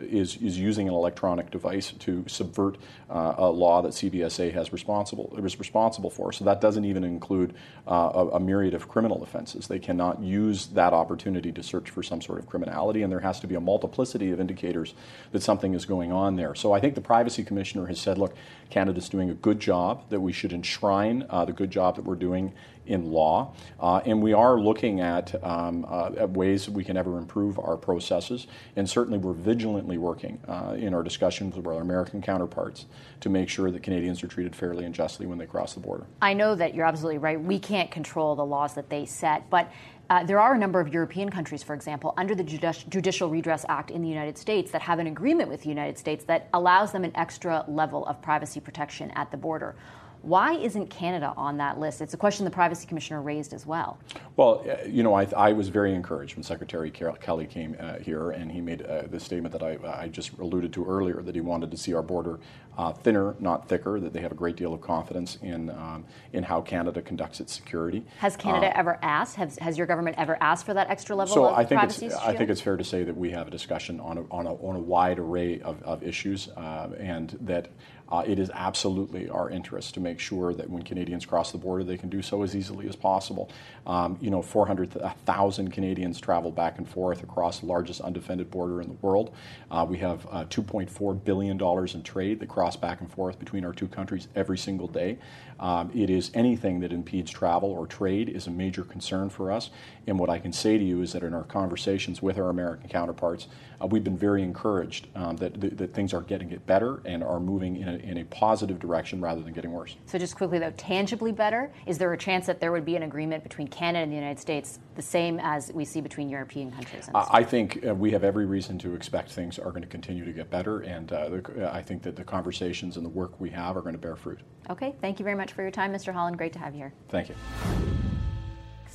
is, 0.00 0.36
is 0.36 0.58
using 0.58 0.88
an 0.88 0.94
electronic 0.94 1.50
device 1.50 1.92
to 1.92 2.24
subvert 2.26 2.78
uh, 3.10 3.34
a 3.38 3.50
law 3.50 3.82
that 3.82 3.92
CBSA 3.92 4.52
has 4.52 4.72
responsible, 4.72 5.34
is 5.42 5.58
responsible 5.58 6.10
for. 6.10 6.32
So 6.32 6.44
that 6.44 6.60
doesn't 6.60 6.84
even 6.84 7.04
include 7.04 7.54
uh, 7.86 8.10
a, 8.14 8.26
a 8.36 8.40
myriad 8.40 8.74
of 8.74 8.88
criminal 8.88 9.22
offenses. 9.22 9.66
They 9.66 9.78
cannot 9.78 10.20
use 10.20 10.66
that 10.68 10.92
opportunity 10.92 11.52
to 11.52 11.62
search 11.62 11.90
for 11.90 12.02
some 12.02 12.20
sort 12.20 12.38
of 12.38 12.46
criminality, 12.46 13.02
and 13.02 13.12
there 13.12 13.20
has 13.20 13.40
to 13.40 13.46
be 13.46 13.54
a 13.54 13.60
multiplicity 13.60 14.30
of 14.30 14.40
indicators 14.40 14.94
that 15.32 15.42
something 15.42 15.74
is 15.74 15.84
going 15.84 16.12
on 16.12 16.36
there. 16.36 16.54
So 16.54 16.72
I 16.72 16.80
think 16.80 16.94
the 16.94 17.00
Privacy 17.00 17.44
Commissioner 17.44 17.86
has 17.86 18.00
said, 18.00 18.18
look, 18.18 18.34
Canada's 18.70 19.08
doing 19.08 19.30
a 19.30 19.34
good 19.34 19.60
job, 19.60 20.08
that 20.10 20.20
we 20.20 20.32
should 20.32 20.52
enshrine 20.52 21.26
uh, 21.30 21.44
the 21.44 21.52
good 21.52 21.70
job 21.70 21.96
that 21.96 22.04
we're 22.04 22.14
doing 22.14 22.52
in 22.88 23.12
law. 23.12 23.52
Uh, 23.78 24.00
and 24.04 24.22
we 24.22 24.32
are 24.32 24.58
looking 24.58 25.00
at, 25.00 25.42
um, 25.44 25.86
uh, 25.88 26.10
at 26.16 26.30
ways 26.30 26.64
that 26.64 26.72
we 26.72 26.82
can 26.82 26.96
ever 26.96 27.18
improve 27.18 27.58
our 27.58 27.76
processes. 27.76 28.46
And 28.76 28.88
certainly 28.88 29.18
we're 29.28 29.34
vigilantly 29.34 29.98
working 29.98 30.40
uh, 30.48 30.74
in 30.78 30.94
our 30.94 31.02
discussions 31.02 31.54
with 31.54 31.66
our 31.66 31.82
American 31.82 32.22
counterparts 32.22 32.86
to 33.20 33.28
make 33.28 33.48
sure 33.48 33.70
that 33.70 33.82
Canadians 33.82 34.24
are 34.24 34.26
treated 34.26 34.56
fairly 34.56 34.86
and 34.86 34.94
justly 34.94 35.26
when 35.26 35.36
they 35.36 35.44
cross 35.44 35.74
the 35.74 35.80
border. 35.80 36.06
I 36.22 36.32
know 36.32 36.54
that 36.54 36.74
you're 36.74 36.86
absolutely 36.86 37.18
right. 37.18 37.38
We 37.38 37.58
can't 37.58 37.90
control 37.90 38.34
the 38.34 38.44
laws 38.44 38.74
that 38.74 38.88
they 38.88 39.04
set, 39.04 39.50
but 39.50 39.70
uh, 40.08 40.24
there 40.24 40.40
are 40.40 40.54
a 40.54 40.58
number 40.58 40.80
of 40.80 40.88
European 40.88 41.28
countries, 41.28 41.62
for 41.62 41.74
example, 41.74 42.14
under 42.16 42.34
the 42.34 42.42
Judici- 42.42 42.86
Judicial 42.88 43.28
Redress 43.28 43.66
Act 43.68 43.90
in 43.90 44.00
the 44.00 44.08
United 44.08 44.38
States 44.38 44.70
that 44.70 44.80
have 44.80 44.98
an 44.98 45.06
agreement 45.06 45.50
with 45.50 45.62
the 45.62 45.68
United 45.68 45.98
States 45.98 46.24
that 46.24 46.48
allows 46.54 46.92
them 46.92 47.04
an 47.04 47.12
extra 47.14 47.66
level 47.68 48.06
of 48.06 48.22
privacy 48.22 48.60
protection 48.60 49.10
at 49.10 49.30
the 49.30 49.36
border. 49.36 49.76
Why 50.22 50.54
isn't 50.54 50.88
Canada 50.90 51.32
on 51.36 51.56
that 51.58 51.78
list? 51.78 52.00
It's 52.00 52.14
a 52.14 52.16
question 52.16 52.44
the 52.44 52.50
Privacy 52.50 52.86
Commissioner 52.86 53.22
raised 53.22 53.52
as 53.52 53.66
well. 53.66 53.98
Well, 54.36 54.64
uh, 54.68 54.86
you 54.86 55.02
know, 55.02 55.14
I, 55.14 55.26
I, 55.36 55.52
was 55.52 55.68
very 55.68 55.94
encouraged 55.94 56.36
when 56.36 56.42
Secretary 56.42 56.90
Kelly 56.90 57.46
came 57.46 57.76
uh, 57.78 57.98
here 57.98 58.30
and 58.30 58.50
he 58.50 58.60
made 58.60 58.82
uh, 58.82 59.02
the 59.10 59.18
statement 59.18 59.52
that 59.52 59.62
I, 59.62 59.78
I, 60.02 60.08
just 60.08 60.32
alluded 60.38 60.72
to 60.74 60.84
earlier 60.84 61.22
that 61.22 61.34
he 61.34 61.40
wanted 61.40 61.70
to 61.70 61.76
see 61.76 61.94
our 61.94 62.02
border 62.02 62.38
uh, 62.76 62.92
thinner, 62.92 63.34
not 63.40 63.68
thicker, 63.68 63.98
that 63.98 64.12
they 64.12 64.20
have 64.20 64.30
a 64.30 64.36
great 64.36 64.54
deal 64.54 64.72
of 64.72 64.80
confidence 64.80 65.38
in, 65.42 65.70
um, 65.70 66.04
in 66.32 66.44
how 66.44 66.60
Canada 66.60 67.02
conducts 67.02 67.40
its 67.40 67.52
security. 67.52 68.04
Has 68.18 68.36
Canada 68.36 68.68
uh, 68.68 68.78
ever 68.78 68.98
asked, 69.02 69.34
has, 69.36 69.58
has 69.58 69.76
your 69.76 69.86
government 69.86 70.16
ever 70.18 70.38
asked 70.40 70.64
for 70.64 70.74
that 70.74 70.88
extra 70.88 71.16
level 71.16 71.34
so 71.34 71.46
of 71.46 71.58
I 71.58 71.64
think 71.64 71.80
privacy? 71.80 72.06
It's, 72.06 72.16
I 72.16 72.36
think 72.36 72.50
it's 72.50 72.60
fair 72.60 72.76
to 72.76 72.84
say 72.84 73.02
that 73.02 73.16
we 73.16 73.30
have 73.32 73.48
a 73.48 73.50
discussion 73.50 73.98
on 73.98 74.18
a, 74.18 74.22
on 74.30 74.46
a, 74.46 74.54
on 74.54 74.76
a 74.76 74.80
wide 74.80 75.18
array 75.18 75.60
of, 75.60 75.82
of 75.82 76.04
issues 76.04 76.48
uh, 76.56 76.90
and 77.00 77.36
that 77.40 77.68
uh, 78.10 78.24
it 78.26 78.38
is 78.38 78.50
absolutely 78.54 79.28
our 79.28 79.50
interest 79.50 79.94
to 79.94 80.00
make 80.00 80.18
sure 80.18 80.54
that 80.54 80.68
when 80.70 80.82
Canadians 80.82 81.26
cross 81.26 81.52
the 81.52 81.58
border, 81.58 81.84
they 81.84 81.96
can 81.96 82.08
do 82.08 82.22
so 82.22 82.42
as 82.42 82.56
easily 82.56 82.88
as 82.88 82.96
possible. 82.96 83.50
Um, 83.86 84.16
you 84.20 84.30
know, 84.30 84.42
400,000 84.42 85.72
Canadians 85.72 86.20
travel 86.20 86.50
back 86.50 86.78
and 86.78 86.88
forth 86.88 87.22
across 87.22 87.60
the 87.60 87.66
largest 87.66 88.00
undefended 88.00 88.50
border 88.50 88.80
in 88.80 88.88
the 88.88 88.94
world. 88.94 89.34
Uh, 89.70 89.86
we 89.88 89.98
have 89.98 90.26
uh, 90.30 90.44
$2.4 90.44 91.24
billion 91.24 91.60
in 91.60 92.02
trade 92.02 92.40
that 92.40 92.48
cross 92.48 92.76
back 92.76 93.00
and 93.00 93.10
forth 93.10 93.38
between 93.38 93.64
our 93.64 93.72
two 93.72 93.88
countries 93.88 94.28
every 94.34 94.58
single 94.58 94.88
day. 94.88 95.18
Um, 95.60 95.90
it 95.94 96.08
is 96.08 96.30
anything 96.34 96.80
that 96.80 96.92
impedes 96.92 97.30
travel 97.30 97.70
or 97.70 97.86
trade 97.86 98.28
is 98.28 98.46
a 98.46 98.50
major 98.50 98.84
concern 98.84 99.28
for 99.28 99.50
us. 99.50 99.70
And 100.08 100.18
what 100.18 100.30
I 100.30 100.38
can 100.38 100.52
say 100.52 100.78
to 100.78 100.84
you 100.84 101.02
is 101.02 101.12
that 101.12 101.22
in 101.22 101.34
our 101.34 101.44
conversations 101.44 102.22
with 102.22 102.38
our 102.38 102.48
American 102.48 102.88
counterparts, 102.88 103.46
uh, 103.80 103.86
we've 103.86 104.02
been 104.02 104.16
very 104.16 104.42
encouraged 104.42 105.06
um, 105.14 105.36
that, 105.36 105.60
that, 105.60 105.76
that, 105.76 105.94
things 105.94 106.14
are 106.14 106.22
getting 106.22 106.50
it 106.50 106.66
better 106.66 107.00
and 107.04 107.22
are 107.22 107.38
moving 107.38 107.76
in 107.76 107.88
a, 107.88 107.96
in 107.98 108.18
a 108.18 108.24
positive 108.24 108.78
direction 108.78 109.20
rather 109.20 109.42
than 109.42 109.52
getting 109.52 109.70
worse. 109.70 109.96
So, 110.06 110.18
just 110.18 110.34
quickly 110.34 110.58
though, 110.58 110.72
tangibly 110.76 111.30
better, 111.30 111.70
is 111.86 111.98
there 111.98 112.12
a 112.12 112.18
chance 112.18 112.46
that 112.46 112.58
there 112.58 112.72
would 112.72 112.84
be 112.84 112.96
an 112.96 113.02
agreement 113.02 113.42
between 113.42 113.68
Canada 113.68 114.02
and 114.02 114.10
the 114.10 114.16
United 114.16 114.40
States 114.40 114.78
the 114.96 115.02
same 115.02 115.38
as 115.40 115.70
we 115.72 115.84
see 115.84 116.00
between 116.00 116.28
European 116.28 116.72
countries? 116.72 117.08
Uh, 117.14 117.26
I 117.30 117.44
think 117.44 117.86
uh, 117.86 117.94
we 117.94 118.10
have 118.12 118.24
every 118.24 118.46
reason 118.46 118.78
to 118.78 118.94
expect 118.94 119.30
things 119.30 119.58
are 119.58 119.70
going 119.70 119.82
to 119.82 119.88
continue 119.88 120.24
to 120.24 120.32
get 120.32 120.50
better, 120.50 120.80
and 120.80 121.12
uh, 121.12 121.28
the, 121.28 121.70
I 121.72 121.82
think 121.82 122.02
that 122.02 122.16
the 122.16 122.24
conversations 122.24 122.96
and 122.96 123.04
the 123.04 123.10
work 123.10 123.38
we 123.40 123.50
have 123.50 123.76
are 123.76 123.82
going 123.82 123.94
to 123.94 124.00
bear 124.00 124.16
fruit. 124.16 124.40
Okay, 124.70 124.94
thank 125.00 125.18
you 125.18 125.24
very 125.24 125.36
much 125.36 125.52
for 125.52 125.62
your 125.62 125.70
time, 125.70 125.92
Mr. 125.92 126.12
Holland. 126.12 126.38
Great 126.38 126.52
to 126.54 126.58
have 126.58 126.74
you 126.74 126.80
here. 126.80 126.92
Thank 127.08 127.28
you. 127.28 127.34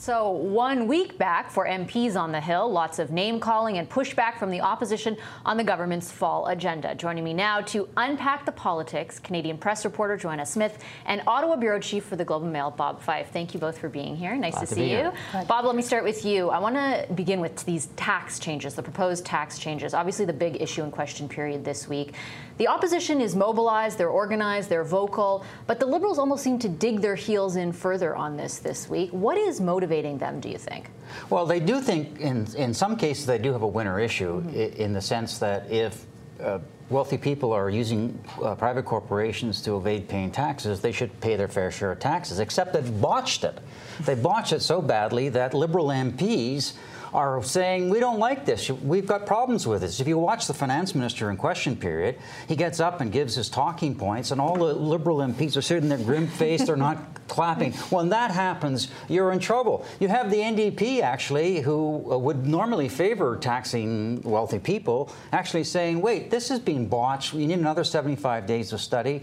So, 0.03 0.31
one 0.31 0.87
week 0.87 1.17
back 1.17 1.49
for 1.49 1.65
MPs 1.65 2.17
on 2.17 2.33
the 2.33 2.41
Hill, 2.41 2.69
lots 2.69 2.99
of 2.99 3.09
name 3.09 3.39
calling 3.39 3.77
and 3.77 3.89
pushback 3.89 4.37
from 4.37 4.51
the 4.51 4.59
opposition 4.59 5.15
on 5.45 5.55
the 5.55 5.63
government's 5.63 6.11
fall 6.11 6.47
agenda. 6.47 6.93
Joining 6.93 7.23
me 7.23 7.33
now 7.33 7.61
to 7.61 7.87
unpack 7.95 8.45
the 8.45 8.51
politics, 8.51 9.17
Canadian 9.17 9.57
press 9.57 9.85
reporter 9.85 10.17
Joanna 10.17 10.45
Smith 10.45 10.83
and 11.05 11.23
Ottawa 11.25 11.55
bureau 11.55 11.79
chief 11.79 12.03
for 12.03 12.17
the 12.17 12.25
Globe 12.25 12.43
and 12.43 12.51
Mail, 12.51 12.69
Bob 12.69 13.01
Fife. 13.01 13.29
Thank 13.31 13.53
you 13.53 13.61
both 13.61 13.77
for 13.77 13.87
being 13.87 14.17
here. 14.17 14.35
Nice 14.35 14.55
Glad 14.55 14.61
to, 14.61 14.67
to 14.67 14.75
see 14.75 14.91
you. 14.91 14.97
Here. 14.97 15.13
Bob, 15.47 15.63
let 15.63 15.73
me 15.73 15.81
start 15.81 16.03
with 16.03 16.25
you. 16.25 16.49
I 16.49 16.59
want 16.59 16.75
to 16.75 17.07
begin 17.13 17.39
with 17.39 17.63
these 17.63 17.85
tax 17.95 18.39
changes, 18.39 18.75
the 18.75 18.83
proposed 18.83 19.25
tax 19.25 19.57
changes. 19.57 19.93
Obviously, 19.93 20.25
the 20.25 20.33
big 20.33 20.61
issue 20.61 20.83
in 20.83 20.91
question 20.91 21.29
period 21.29 21.63
this 21.63 21.87
week. 21.87 22.13
The 22.57 22.67
opposition 22.67 23.21
is 23.21 23.37
mobilized, 23.37 23.97
they're 23.97 24.09
organized, 24.09 24.69
they're 24.69 24.83
vocal, 24.83 25.45
but 25.65 25.79
the 25.79 25.87
Liberals 25.87 26.19
almost 26.19 26.43
seem 26.43 26.59
to 26.59 26.69
dig 26.69 26.99
their 26.99 27.15
heels 27.15 27.55
in 27.55 27.71
further 27.71 28.15
on 28.15 28.35
this 28.35 28.59
this 28.59 28.89
week. 28.89 29.09
What 29.09 29.37
is 29.37 29.59
motivating 29.61 29.92
them, 30.01 30.39
do 30.39 30.49
you 30.49 30.57
think? 30.57 30.89
Well, 31.29 31.45
they 31.45 31.59
do 31.59 31.81
think, 31.81 32.19
in, 32.19 32.47
in 32.55 32.73
some 32.73 32.95
cases, 32.95 33.25
they 33.25 33.37
do 33.37 33.51
have 33.51 33.61
a 33.61 33.67
winner 33.67 33.99
issue 33.99 34.41
mm-hmm. 34.41 34.81
in 34.81 34.93
the 34.93 35.01
sense 35.01 35.37
that 35.39 35.69
if 35.71 36.05
uh, 36.41 36.59
wealthy 36.89 37.17
people 37.17 37.51
are 37.51 37.69
using 37.69 38.17
uh, 38.41 38.55
private 38.55 38.85
corporations 38.85 39.61
to 39.61 39.77
evade 39.77 40.07
paying 40.07 40.31
taxes, 40.31 40.81
they 40.81 40.91
should 40.91 41.17
pay 41.21 41.35
their 41.35 41.47
fair 41.47 41.71
share 41.71 41.91
of 41.91 41.99
taxes, 41.99 42.39
except 42.39 42.73
they've 42.73 43.01
botched 43.01 43.43
it. 43.43 43.57
They 44.01 44.15
botched 44.15 44.53
it 44.53 44.61
so 44.61 44.81
badly 44.81 45.29
that 45.29 45.53
Liberal 45.53 45.87
MPs 45.87 46.73
are 47.13 47.43
saying, 47.43 47.89
we 47.89 47.99
don't 47.99 48.19
like 48.19 48.45
this. 48.45 48.69
We've 48.69 49.05
got 49.05 49.25
problems 49.25 49.67
with 49.67 49.81
this. 49.81 49.99
If 49.99 50.07
you 50.07 50.17
watch 50.17 50.47
the 50.47 50.53
finance 50.53 50.95
minister 50.95 51.29
in 51.29 51.37
question 51.37 51.75
period, 51.75 52.17
he 52.47 52.55
gets 52.55 52.79
up 52.79 53.01
and 53.01 53.11
gives 53.11 53.35
his 53.35 53.49
talking 53.49 53.95
points, 53.95 54.31
and 54.31 54.41
all 54.41 54.55
the 54.55 54.73
Liberal 54.73 55.17
MPs 55.17 55.55
are 55.55 55.61
sitting 55.61 55.89
there 55.89 55.99
grim 55.99 56.27
faced, 56.27 56.65
they're 56.65 56.75
not 56.75 56.97
clapping. 57.27 57.73
When 57.73 58.09
that 58.09 58.31
happens, 58.31 58.89
you're 59.07 59.31
in 59.31 59.39
trouble. 59.39 59.85
You 59.99 60.07
have 60.07 60.31
the 60.31 60.37
NDP, 60.37 61.01
actually, 61.01 61.61
who 61.61 62.11
uh, 62.11 62.17
would 62.17 62.45
normally 62.45 62.89
favor 62.89 63.37
taxing 63.37 64.21
wealthy 64.23 64.59
people, 64.59 65.11
actually 65.31 65.63
saying, 65.63 66.01
wait, 66.01 66.31
this 66.31 66.49
is 66.49 66.59
being 66.59 66.87
botched. 66.87 67.33
We 67.33 67.45
need 67.45 67.59
another 67.59 67.83
75 67.83 68.45
days 68.47 68.73
of 68.73 68.81
study. 68.81 69.21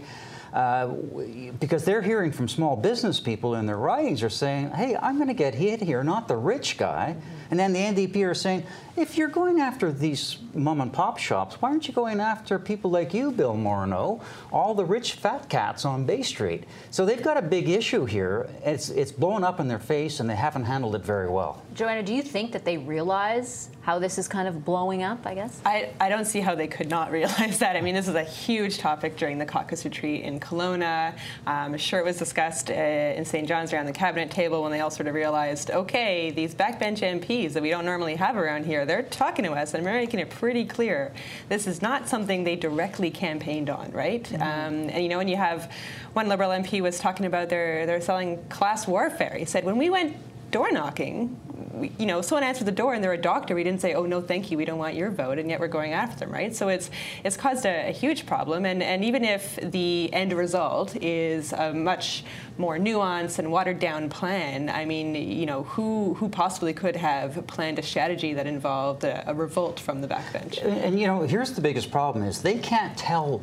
Uh, 0.53 0.87
because 1.59 1.85
they're 1.85 2.01
hearing 2.01 2.31
from 2.31 2.47
small 2.47 2.75
business 2.75 3.19
people 3.19 3.55
in 3.55 3.65
their 3.65 3.77
ridings 3.77 4.21
are 4.21 4.29
saying, 4.29 4.69
hey, 4.71 4.97
I'm 4.97 5.15
going 5.15 5.29
to 5.29 5.33
get 5.33 5.55
hit 5.55 5.81
here, 5.81 6.03
not 6.03 6.27
the 6.27 6.35
rich 6.35 6.77
guy. 6.77 7.15
Mm-hmm. 7.17 7.41
And 7.51 7.59
then 7.59 7.73
the 7.73 7.79
NDP 7.79 8.25
are 8.25 8.33
saying, 8.33 8.63
if 8.95 9.17
you're 9.17 9.27
going 9.27 9.59
after 9.59 9.91
these 9.91 10.37
mom 10.53 10.81
and 10.81 10.91
pop 10.91 11.17
shops, 11.17 11.61
why 11.61 11.69
aren't 11.69 11.87
you 11.87 11.93
going 11.93 12.19
after 12.19 12.59
people 12.59 12.91
like 12.91 13.13
you, 13.13 13.31
Bill 13.31 13.55
Morneau, 13.55 14.21
all 14.51 14.73
the 14.73 14.85
rich 14.85 15.13
fat 15.13 15.49
cats 15.49 15.85
on 15.85 16.05
Bay 16.05 16.21
Street? 16.21 16.65
So 16.91 17.05
they've 17.05 17.21
got 17.21 17.37
a 17.37 17.41
big 17.41 17.69
issue 17.69 18.05
here. 18.05 18.49
It's, 18.63 18.89
it's 18.89 19.11
blowing 19.11 19.43
up 19.43 19.59
in 19.59 19.67
their 19.67 19.79
face, 19.79 20.19
and 20.19 20.29
they 20.29 20.35
haven't 20.35 20.65
handled 20.65 20.95
it 20.95 21.03
very 21.03 21.29
well. 21.29 21.61
Joanna, 21.73 22.03
do 22.03 22.13
you 22.13 22.21
think 22.21 22.51
that 22.51 22.65
they 22.65 22.77
realize 22.77 23.69
how 23.81 23.97
this 23.97 24.17
is 24.17 24.27
kind 24.27 24.47
of 24.47 24.65
blowing 24.65 25.03
up, 25.03 25.25
I 25.25 25.35
guess? 25.35 25.61
I, 25.65 25.91
I 25.99 26.09
don't 26.09 26.25
see 26.25 26.41
how 26.41 26.55
they 26.55 26.67
could 26.67 26.89
not 26.89 27.11
realize 27.11 27.59
that. 27.59 27.77
I 27.77 27.81
mean, 27.81 27.95
this 27.95 28.09
is 28.09 28.15
a 28.15 28.23
huge 28.23 28.77
topic 28.77 29.17
during 29.17 29.37
the 29.37 29.45
caucus 29.45 29.85
retreat 29.85 30.23
in 30.23 30.39
Kelowna. 30.41 31.13
Um, 31.47 31.73
I'm 31.73 31.77
sure 31.77 31.99
it 31.99 32.05
was 32.05 32.17
discussed 32.17 32.69
uh, 32.69 32.73
in 32.73 33.23
St. 33.23 33.47
John's 33.47 33.71
around 33.71 33.85
the 33.85 33.93
cabinet 33.93 34.31
table 34.31 34.63
when 34.63 34.71
they 34.71 34.79
all 34.79 34.89
sort 34.89 35.07
of 35.07 35.13
realized, 35.13 35.71
okay, 35.71 36.31
these 36.31 36.53
backbench 36.53 36.99
MPs 36.99 37.53
that 37.53 37.63
we 37.63 37.69
don't 37.69 37.85
normally 37.85 38.15
have 38.15 38.35
around 38.35 38.65
here, 38.65 38.85
they're 38.85 39.03
talking 39.03 39.45
to 39.45 39.51
us 39.53 39.73
and 39.73 39.85
they're 39.85 39.93
making 39.93 40.19
it 40.19 40.29
pretty 40.29 40.65
clear. 40.65 41.13
This 41.49 41.67
is 41.67 41.81
not 41.81 42.09
something 42.09 42.43
they 42.43 42.55
directly 42.55 43.11
campaigned 43.11 43.69
on, 43.69 43.91
right? 43.91 44.23
Mm-hmm. 44.23 44.41
Um, 44.41 44.89
and 44.89 45.03
you 45.03 45.09
know, 45.09 45.17
when 45.17 45.27
you 45.27 45.37
have 45.37 45.71
one 46.13 46.27
Liberal 46.27 46.51
MP 46.51 46.81
was 46.81 46.99
talking 46.99 47.25
about 47.25 47.49
their, 47.49 47.85
they're 47.85 48.01
selling 48.01 48.43
class 48.49 48.87
warfare. 48.87 49.35
He 49.37 49.45
said, 49.45 49.63
when 49.63 49.77
we 49.77 49.89
went 49.89 50.17
door 50.51 50.71
knocking, 50.71 51.39
you 51.97 52.05
know, 52.05 52.21
someone 52.21 52.43
answered 52.43 52.65
the 52.65 52.71
door 52.71 52.93
and 52.93 53.03
they're 53.03 53.13
a 53.13 53.17
doctor. 53.17 53.55
We 53.55 53.63
didn't 53.63 53.81
say, 53.81 53.93
"Oh 53.93 54.05
no, 54.05 54.21
thank 54.21 54.51
you, 54.51 54.57
we 54.57 54.65
don't 54.65 54.77
want 54.77 54.95
your 54.95 55.09
vote," 55.09 55.39
and 55.39 55.49
yet 55.49 55.59
we're 55.59 55.67
going 55.67 55.93
after 55.93 56.19
them, 56.19 56.31
right? 56.31 56.55
So 56.55 56.69
it's 56.69 56.89
it's 57.23 57.37
caused 57.37 57.65
a, 57.65 57.89
a 57.89 57.91
huge 57.91 58.25
problem. 58.25 58.65
And 58.65 58.81
and 58.83 59.03
even 59.03 59.23
if 59.23 59.55
the 59.61 60.09
end 60.13 60.33
result 60.33 60.95
is 61.01 61.53
a 61.53 61.73
much 61.73 62.23
more 62.57 62.77
nuanced 62.77 63.39
and 63.39 63.51
watered 63.51 63.79
down 63.79 64.09
plan, 64.09 64.69
I 64.69 64.85
mean, 64.85 65.15
you 65.15 65.45
know, 65.45 65.63
who 65.63 66.13
who 66.15 66.29
possibly 66.29 66.73
could 66.73 66.95
have 66.95 67.45
planned 67.47 67.79
a 67.79 67.83
strategy 67.83 68.33
that 68.33 68.47
involved 68.47 69.03
a, 69.03 69.29
a 69.29 69.33
revolt 69.33 69.79
from 69.79 70.01
the 70.01 70.07
backbench? 70.07 70.63
And, 70.63 70.77
and 70.77 70.99
you 70.99 71.07
know, 71.07 71.21
here's 71.21 71.53
the 71.53 71.61
biggest 71.61 71.91
problem: 71.91 72.25
is 72.25 72.41
they 72.41 72.57
can't 72.57 72.97
tell 72.97 73.41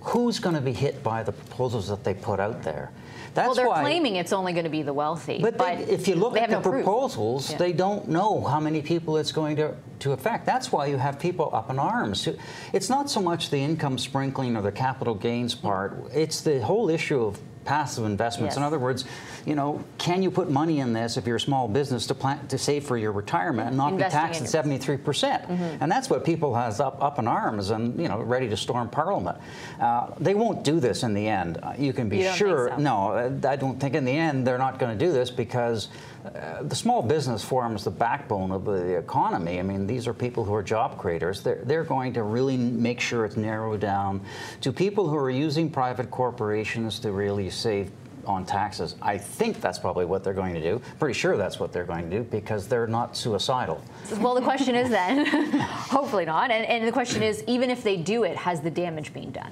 who's 0.00 0.38
going 0.38 0.54
to 0.54 0.60
be 0.60 0.72
hit 0.72 1.02
by 1.02 1.22
the 1.22 1.32
proposals 1.32 1.88
that 1.88 2.04
they 2.04 2.14
put 2.14 2.40
out 2.40 2.62
there. 2.62 2.90
That's 3.38 3.46
well, 3.46 3.54
they're 3.54 3.68
why, 3.68 3.82
claiming 3.82 4.16
it's 4.16 4.32
only 4.32 4.52
going 4.52 4.64
to 4.64 4.70
be 4.70 4.82
the 4.82 4.92
wealthy. 4.92 5.38
But, 5.40 5.56
but 5.56 5.78
they, 5.78 5.84
if 5.84 6.08
you 6.08 6.16
look 6.16 6.36
at 6.36 6.50
the 6.50 6.56
no 6.56 6.60
proposals, 6.60 7.52
yeah. 7.52 7.58
they 7.58 7.72
don't 7.72 8.08
know 8.08 8.42
how 8.42 8.58
many 8.58 8.82
people 8.82 9.16
it's 9.16 9.30
going 9.30 9.56
to, 9.56 9.76
to 10.00 10.12
affect. 10.12 10.44
That's 10.44 10.72
why 10.72 10.86
you 10.86 10.96
have 10.96 11.20
people 11.20 11.50
up 11.52 11.70
in 11.70 11.78
arms. 11.78 12.28
It's 12.72 12.90
not 12.90 13.08
so 13.08 13.22
much 13.22 13.50
the 13.50 13.58
income 13.58 13.96
sprinkling 13.96 14.56
or 14.56 14.62
the 14.62 14.72
capital 14.72 15.14
gains 15.14 15.54
part, 15.54 16.02
it's 16.12 16.40
the 16.40 16.60
whole 16.60 16.90
issue 16.90 17.22
of 17.24 17.40
passive 17.68 18.06
investments. 18.06 18.52
Yes. 18.52 18.56
In 18.56 18.62
other 18.62 18.78
words, 18.78 19.04
you 19.44 19.54
know, 19.54 19.84
can 19.98 20.22
you 20.22 20.30
put 20.30 20.50
money 20.50 20.80
in 20.80 20.94
this 20.94 21.18
if 21.18 21.26
you're 21.26 21.36
a 21.36 21.40
small 21.40 21.68
business 21.68 22.06
to 22.06 22.14
plan 22.14 22.46
to 22.48 22.56
save 22.56 22.84
for 22.84 22.96
your 22.96 23.12
retirement 23.12 23.68
and 23.68 23.76
not 23.76 23.92
Investing 23.92 24.08
be 24.18 24.22
taxed 24.22 24.40
at 24.40 24.44
your- 24.44 24.50
73 24.50 24.96
percent? 24.96 25.44
And 25.80 25.92
that's 25.92 26.08
what 26.08 26.24
people 26.24 26.54
has 26.54 26.80
up 26.80 27.02
up 27.02 27.18
in 27.18 27.28
arms 27.28 27.68
and 27.70 28.00
you 28.00 28.08
know 28.08 28.20
ready 28.22 28.48
to 28.48 28.56
storm 28.56 28.88
Parliament. 28.88 29.36
Uh, 29.78 30.08
they 30.18 30.34
won't 30.34 30.64
do 30.64 30.80
this 30.80 31.02
in 31.02 31.12
the 31.12 31.28
end. 31.28 31.58
You 31.78 31.92
can 31.92 32.08
be 32.08 32.18
You 32.18 32.32
sure. 32.32 32.70
so? 32.70 32.76
No, 32.78 33.38
I 33.46 33.56
don't 33.56 33.78
think 33.78 33.94
in 33.94 34.04
the 34.06 34.16
end 34.16 34.46
they're 34.46 34.58
not 34.58 34.78
going 34.78 34.98
to 34.98 35.04
do 35.06 35.12
this 35.12 35.30
because 35.30 35.88
uh, 36.34 36.62
the 36.62 36.74
small 36.74 37.02
business 37.02 37.44
forms 37.44 37.84
the 37.84 37.90
backbone 37.90 38.52
of 38.52 38.64
the 38.64 38.96
economy. 38.96 39.58
I 39.58 39.62
mean, 39.62 39.86
these 39.86 40.06
are 40.06 40.14
people 40.14 40.44
who 40.44 40.54
are 40.54 40.62
job 40.62 40.98
creators. 40.98 41.42
They're, 41.42 41.60
they're 41.64 41.84
going 41.84 42.12
to 42.14 42.22
really 42.22 42.56
make 42.56 43.00
sure 43.00 43.24
it's 43.24 43.36
narrowed 43.36 43.80
down 43.80 44.20
to 44.60 44.72
people 44.72 45.08
who 45.08 45.16
are 45.16 45.30
using 45.30 45.70
private 45.70 46.10
corporations 46.10 46.98
to 47.00 47.12
really 47.12 47.50
save 47.50 47.90
on 48.26 48.44
taxes. 48.44 48.94
I 49.00 49.16
think 49.16 49.60
that's 49.60 49.78
probably 49.78 50.04
what 50.04 50.22
they're 50.22 50.34
going 50.34 50.54
to 50.54 50.60
do. 50.60 50.80
Pretty 50.98 51.18
sure 51.18 51.36
that's 51.36 51.58
what 51.58 51.72
they're 51.72 51.84
going 51.84 52.10
to 52.10 52.18
do 52.18 52.22
because 52.24 52.68
they're 52.68 52.86
not 52.86 53.16
suicidal. 53.16 53.82
Well, 54.18 54.34
the 54.34 54.42
question 54.42 54.74
is 54.74 54.90
then, 54.90 55.26
hopefully 55.60 56.26
not. 56.26 56.50
And, 56.50 56.66
and 56.66 56.86
the 56.86 56.92
question 56.92 57.22
is, 57.22 57.42
even 57.46 57.70
if 57.70 57.82
they 57.82 57.96
do 57.96 58.24
it, 58.24 58.36
has 58.36 58.60
the 58.60 58.70
damage 58.70 59.14
been 59.14 59.32
done? 59.32 59.50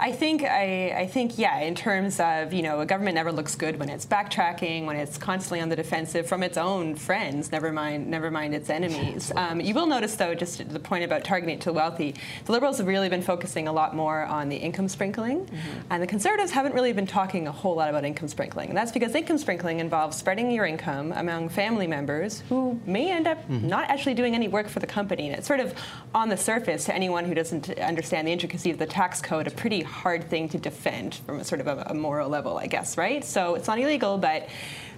I 0.00 0.12
think 0.12 0.42
I, 0.44 0.94
I 0.96 1.06
think 1.06 1.36
yeah. 1.36 1.60
In 1.60 1.74
terms 1.74 2.18
of 2.20 2.54
you 2.54 2.62
know, 2.62 2.80
a 2.80 2.86
government 2.86 3.16
never 3.16 3.30
looks 3.30 3.54
good 3.54 3.78
when 3.78 3.90
it's 3.90 4.06
backtracking, 4.06 4.86
when 4.86 4.96
it's 4.96 5.18
constantly 5.18 5.60
on 5.60 5.68
the 5.68 5.76
defensive 5.76 6.26
from 6.26 6.42
its 6.42 6.56
own 6.56 6.94
friends. 6.94 7.52
Never 7.52 7.70
mind, 7.70 8.08
never 8.08 8.30
mind 8.30 8.54
its 8.54 8.70
enemies. 8.70 9.30
Um, 9.36 9.60
you 9.60 9.74
will 9.74 9.86
notice 9.86 10.14
though, 10.16 10.34
just 10.34 10.66
the 10.70 10.80
point 10.80 11.04
about 11.04 11.22
targeting 11.22 11.56
it 11.56 11.60
to 11.62 11.66
the 11.66 11.74
wealthy, 11.74 12.14
the 12.46 12.52
Liberals 12.52 12.78
have 12.78 12.86
really 12.86 13.10
been 13.10 13.20
focusing 13.20 13.68
a 13.68 13.72
lot 13.72 13.94
more 13.94 14.24
on 14.24 14.48
the 14.48 14.56
income 14.56 14.88
sprinkling, 14.88 15.48
and 15.90 16.02
the 16.02 16.06
Conservatives 16.06 16.50
haven't 16.50 16.74
really 16.74 16.94
been 16.94 17.06
talking 17.06 17.46
a 17.46 17.52
whole 17.52 17.74
lot 17.74 17.90
about 17.90 18.04
income 18.04 18.28
sprinkling. 18.28 18.70
And 18.70 18.78
that's 18.78 18.92
because 18.92 19.14
income 19.14 19.36
sprinkling 19.36 19.80
involves 19.80 20.16
spreading 20.16 20.50
your 20.50 20.64
income 20.64 21.12
among 21.12 21.50
family 21.50 21.86
members 21.86 22.42
who 22.48 22.80
may 22.86 23.10
end 23.10 23.26
up 23.26 23.48
not 23.50 23.90
actually 23.90 24.14
doing 24.14 24.34
any 24.34 24.48
work 24.48 24.68
for 24.68 24.80
the 24.80 24.86
company. 24.86 25.28
And 25.28 25.36
it's 25.36 25.46
sort 25.46 25.60
of 25.60 25.74
on 26.14 26.30
the 26.30 26.38
surface 26.38 26.86
to 26.86 26.94
anyone 26.94 27.26
who 27.26 27.34
doesn't 27.34 27.68
understand 27.78 28.26
the 28.26 28.32
intricacy 28.32 28.70
of 28.70 28.78
the 28.78 28.86
tax 28.86 29.20
code, 29.20 29.46
a 29.46 29.50
pretty 29.50 29.82
hard 29.90 30.28
thing 30.30 30.48
to 30.50 30.58
defend 30.58 31.16
from 31.26 31.40
a 31.40 31.44
sort 31.44 31.60
of 31.60 31.66
a, 31.66 31.84
a 31.90 31.94
moral 31.94 32.28
level, 32.28 32.56
I 32.58 32.66
guess, 32.66 32.96
right? 32.96 33.24
So 33.24 33.54
it's 33.56 33.66
not 33.66 33.78
illegal, 33.78 34.16
but 34.18 34.48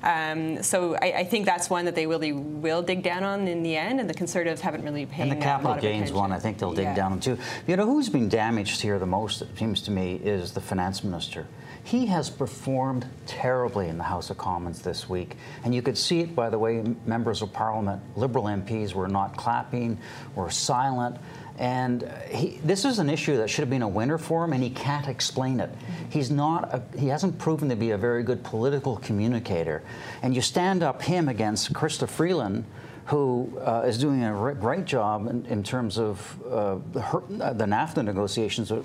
um, 0.03 0.63
so 0.63 0.95
I, 0.97 1.13
I 1.19 1.25
think 1.25 1.47
that's 1.47 1.71
one 1.71 1.85
that 1.85 1.95
they 1.95 2.07
really 2.07 2.33
will 2.33 2.83
dig 2.83 3.03
down 3.03 3.23
on 3.23 3.47
in 3.49 3.63
the 3.63 3.77
end, 3.77 4.01
and 4.01 4.11
the 4.11 4.15
Conservatives 4.15 4.61
haven't 4.61 4.83
really 4.85 5.07
paid 5.07 5.23
And 5.23 5.33
the 5.33 5.37
capital 5.37 5.75
gains 5.75 6.11
attention. 6.11 6.17
one, 6.17 6.33
I 6.33 6.39
think 6.39 6.59
they'll 6.59 6.73
dig 6.75 6.85
Yeah. 6.85 6.95
down 6.95 7.13
into. 7.15 7.39
You 7.67 7.77
know, 7.77 7.87
who's 7.87 8.09
been 8.09 8.29
damaged 8.29 8.81
here 8.81 8.99
the 8.99 9.07
most, 9.07 9.43
it 9.43 9.49
seems 9.57 9.81
to 9.83 9.91
me, 9.91 10.17
is 10.17 10.53
the 10.53 10.61
finance 10.61 11.05
minister. 11.05 11.47
He 11.85 12.07
has 12.07 12.31
performed 12.31 13.07
terribly 13.27 13.89
in 13.89 13.99
the 13.99 14.05
House 14.05 14.31
of 14.31 14.39
Commons 14.39 14.83
this 14.83 15.09
week. 15.09 15.37
And 15.65 15.75
you 15.75 15.83
could 15.83 15.99
see 15.99 16.21
it 16.21 16.35
by 16.35 16.49
the 16.49 16.59
way 16.59 16.83
members 17.07 17.43
of 17.43 17.53
Parliament, 17.53 18.01
Liberal 18.17 18.45
MPs, 18.45 18.95
were 18.95 19.09
not 19.09 19.37
clapping, 19.37 19.99
were 20.35 20.51
silent. 20.51 21.17
And 21.59 22.05
uh, 22.05 22.15
he, 22.21 22.59
this 22.65 22.85
is 22.85 22.99
an 22.99 23.11
issue 23.11 23.37
that 23.39 23.51
should 23.51 23.63
have 23.63 23.71
been 23.71 23.83
a 23.83 23.89
winner 23.89 24.17
for 24.17 24.45
him, 24.45 24.53
and 24.53 24.63
he 24.63 24.71
can't 24.71 25.09
explain 25.09 25.61
it. 25.61 25.71
He's 26.09 26.31
not. 26.31 26.73
A, 26.73 26.83
he 26.99 27.09
hasn't 27.09 27.39
proven 27.39 27.69
to 27.69 27.77
be 27.77 27.91
a 27.91 27.99
very 27.99 28.23
good 28.23 28.43
political 28.43 28.97
communicator. 28.97 29.83
And 30.23 30.35
you 30.35 30.41
stand 30.41 30.83
up 30.83 31.03
him 31.03 31.29
against 31.29 31.73
Chrystia 31.73 32.09
Freeland, 32.09 32.65
who 33.07 33.61
uh, 33.61 33.83
is 33.85 33.99
doing 33.99 34.23
a 34.25 34.55
great 34.55 34.85
job 34.85 35.27
in, 35.27 35.45
in 35.47 35.63
terms 35.63 35.99
of 35.99 36.39
uh, 36.49 36.79
the, 36.93 37.01
her, 37.01 37.23
uh, 37.41 37.53
the 37.53 37.65
NAFTA 37.65 38.05
negotiations, 38.05 38.71
uh, 38.73 38.83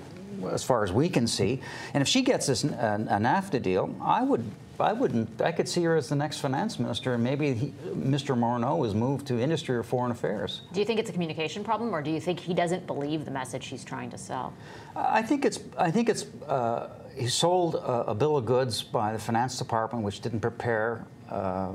as 0.50 0.64
far 0.64 0.84
as 0.84 0.92
we 0.92 1.08
can 1.08 1.26
see. 1.26 1.60
And 1.94 2.02
if 2.02 2.08
she 2.08 2.22
gets 2.22 2.46
this 2.46 2.64
a, 2.64 2.68
a 2.68 3.18
NAFTA 3.18 3.62
deal, 3.62 3.94
I 4.00 4.22
would. 4.22 4.44
I 4.80 4.92
wouldn't. 4.92 5.42
I 5.42 5.50
could 5.50 5.68
see 5.68 5.82
her 5.82 5.96
as 5.96 6.08
the 6.08 6.14
next 6.14 6.38
finance 6.38 6.78
minister, 6.78 7.14
and 7.14 7.24
maybe 7.24 7.52
he, 7.52 7.74
Mr. 7.96 8.38
Morneau 8.38 8.86
is 8.86 8.94
moved 8.94 9.26
to 9.26 9.40
industry 9.40 9.74
or 9.74 9.82
foreign 9.82 10.12
affairs. 10.12 10.60
Do 10.72 10.78
you 10.78 10.86
think 10.86 11.00
it's 11.00 11.10
a 11.10 11.12
communication 11.12 11.64
problem, 11.64 11.92
or 11.92 12.00
do 12.00 12.12
you 12.12 12.20
think 12.20 12.38
he 12.38 12.54
doesn't 12.54 12.86
believe 12.86 13.24
the 13.24 13.32
message 13.32 13.66
he's 13.66 13.82
trying 13.82 14.08
to 14.10 14.18
sell? 14.18 14.52
I 14.94 15.20
think 15.20 15.44
it's. 15.44 15.58
I 15.76 15.90
think 15.90 16.08
it's. 16.08 16.26
Uh, 16.46 16.90
he 17.16 17.26
sold 17.26 17.74
a, 17.74 18.10
a 18.10 18.14
bill 18.14 18.36
of 18.36 18.46
goods 18.46 18.80
by 18.80 19.12
the 19.12 19.18
finance 19.18 19.58
department, 19.58 20.04
which 20.04 20.20
didn't 20.20 20.40
prepare 20.40 21.04
uh, 21.28 21.72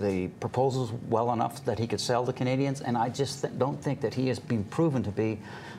the 0.00 0.28
proposals 0.40 0.92
well 1.08 1.32
enough 1.32 1.64
that 1.64 1.78
he 1.78 1.86
could 1.86 2.00
sell 2.00 2.24
to 2.26 2.32
Canadians, 2.32 2.80
and 2.80 2.96
I 2.96 3.08
just 3.08 3.42
th- 3.42 3.58
don't 3.58 3.82
think 3.82 4.00
that 4.00 4.14
he 4.14 4.28
has 4.28 4.38
been 4.38 4.64
proven 4.64 5.02
to 5.04 5.10
be. 5.10 5.38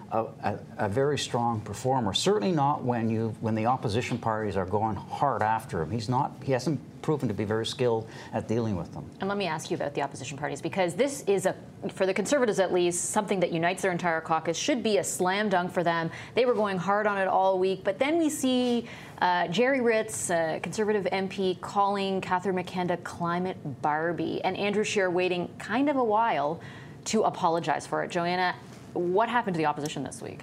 A, 0.09 0.23
a, 0.41 0.59
a 0.77 0.87
very 0.87 1.17
strong 1.17 1.59
performer. 1.59 2.13
Certainly 2.13 2.53
not 2.53 2.81
when 2.81 3.09
you 3.09 3.35
when 3.41 3.55
the 3.55 3.65
opposition 3.65 4.17
parties 4.17 4.55
are 4.55 4.65
going 4.65 4.95
hard 4.95 5.41
after 5.41 5.81
him. 5.81 5.91
He's 5.91 6.07
not. 6.07 6.31
He 6.43 6.53
hasn't 6.53 6.79
proven 7.07 7.29
to 7.29 7.33
be 7.33 7.45
very 7.45 7.65
skilled 7.65 8.05
at 8.33 8.49
dealing 8.49 8.75
with 8.75 8.91
them. 8.91 9.09
And 9.21 9.29
let 9.29 9.37
me 9.37 9.47
ask 9.47 9.71
you 9.71 9.75
about 9.77 9.93
the 9.93 10.01
opposition 10.01 10.37
parties 10.37 10.61
because 10.61 10.93
this 10.93 11.21
is 11.21 11.45
a, 11.45 11.55
for 11.93 12.05
the 12.05 12.13
Conservatives 12.13 12.59
at 12.59 12.73
least, 12.73 13.11
something 13.11 13.39
that 13.39 13.53
unites 13.53 13.81
their 13.81 13.93
entire 13.93 14.19
caucus. 14.19 14.57
Should 14.57 14.83
be 14.83 14.97
a 14.97 15.03
slam 15.05 15.47
dunk 15.47 15.71
for 15.71 15.85
them. 15.85 16.11
They 16.35 16.45
were 16.45 16.53
going 16.53 16.77
hard 16.77 17.07
on 17.07 17.17
it 17.17 17.29
all 17.29 17.59
week, 17.59 17.85
but 17.85 17.97
then 17.97 18.17
we 18.17 18.29
see 18.29 18.89
uh, 19.21 19.47
Gerry 19.47 19.79
Ritz, 19.79 20.27
Conservative 20.27 21.05
MP, 21.13 21.61
calling 21.61 22.19
Catherine 22.19 22.55
McKenna 22.55 22.97
climate 22.97 23.55
Barbie, 23.81 24.41
and 24.43 24.57
Andrew 24.57 24.83
Scheer 24.83 25.09
waiting 25.09 25.47
kind 25.59 25.89
of 25.89 25.95
a 25.95 26.03
while 26.03 26.59
to 27.05 27.23
apologize 27.23 27.87
for 27.87 28.03
it. 28.03 28.11
Joanna, 28.11 28.53
what 28.91 29.29
happened 29.29 29.53
to 29.53 29.57
the 29.57 29.65
opposition 29.65 30.03
this 30.03 30.21
week? 30.21 30.41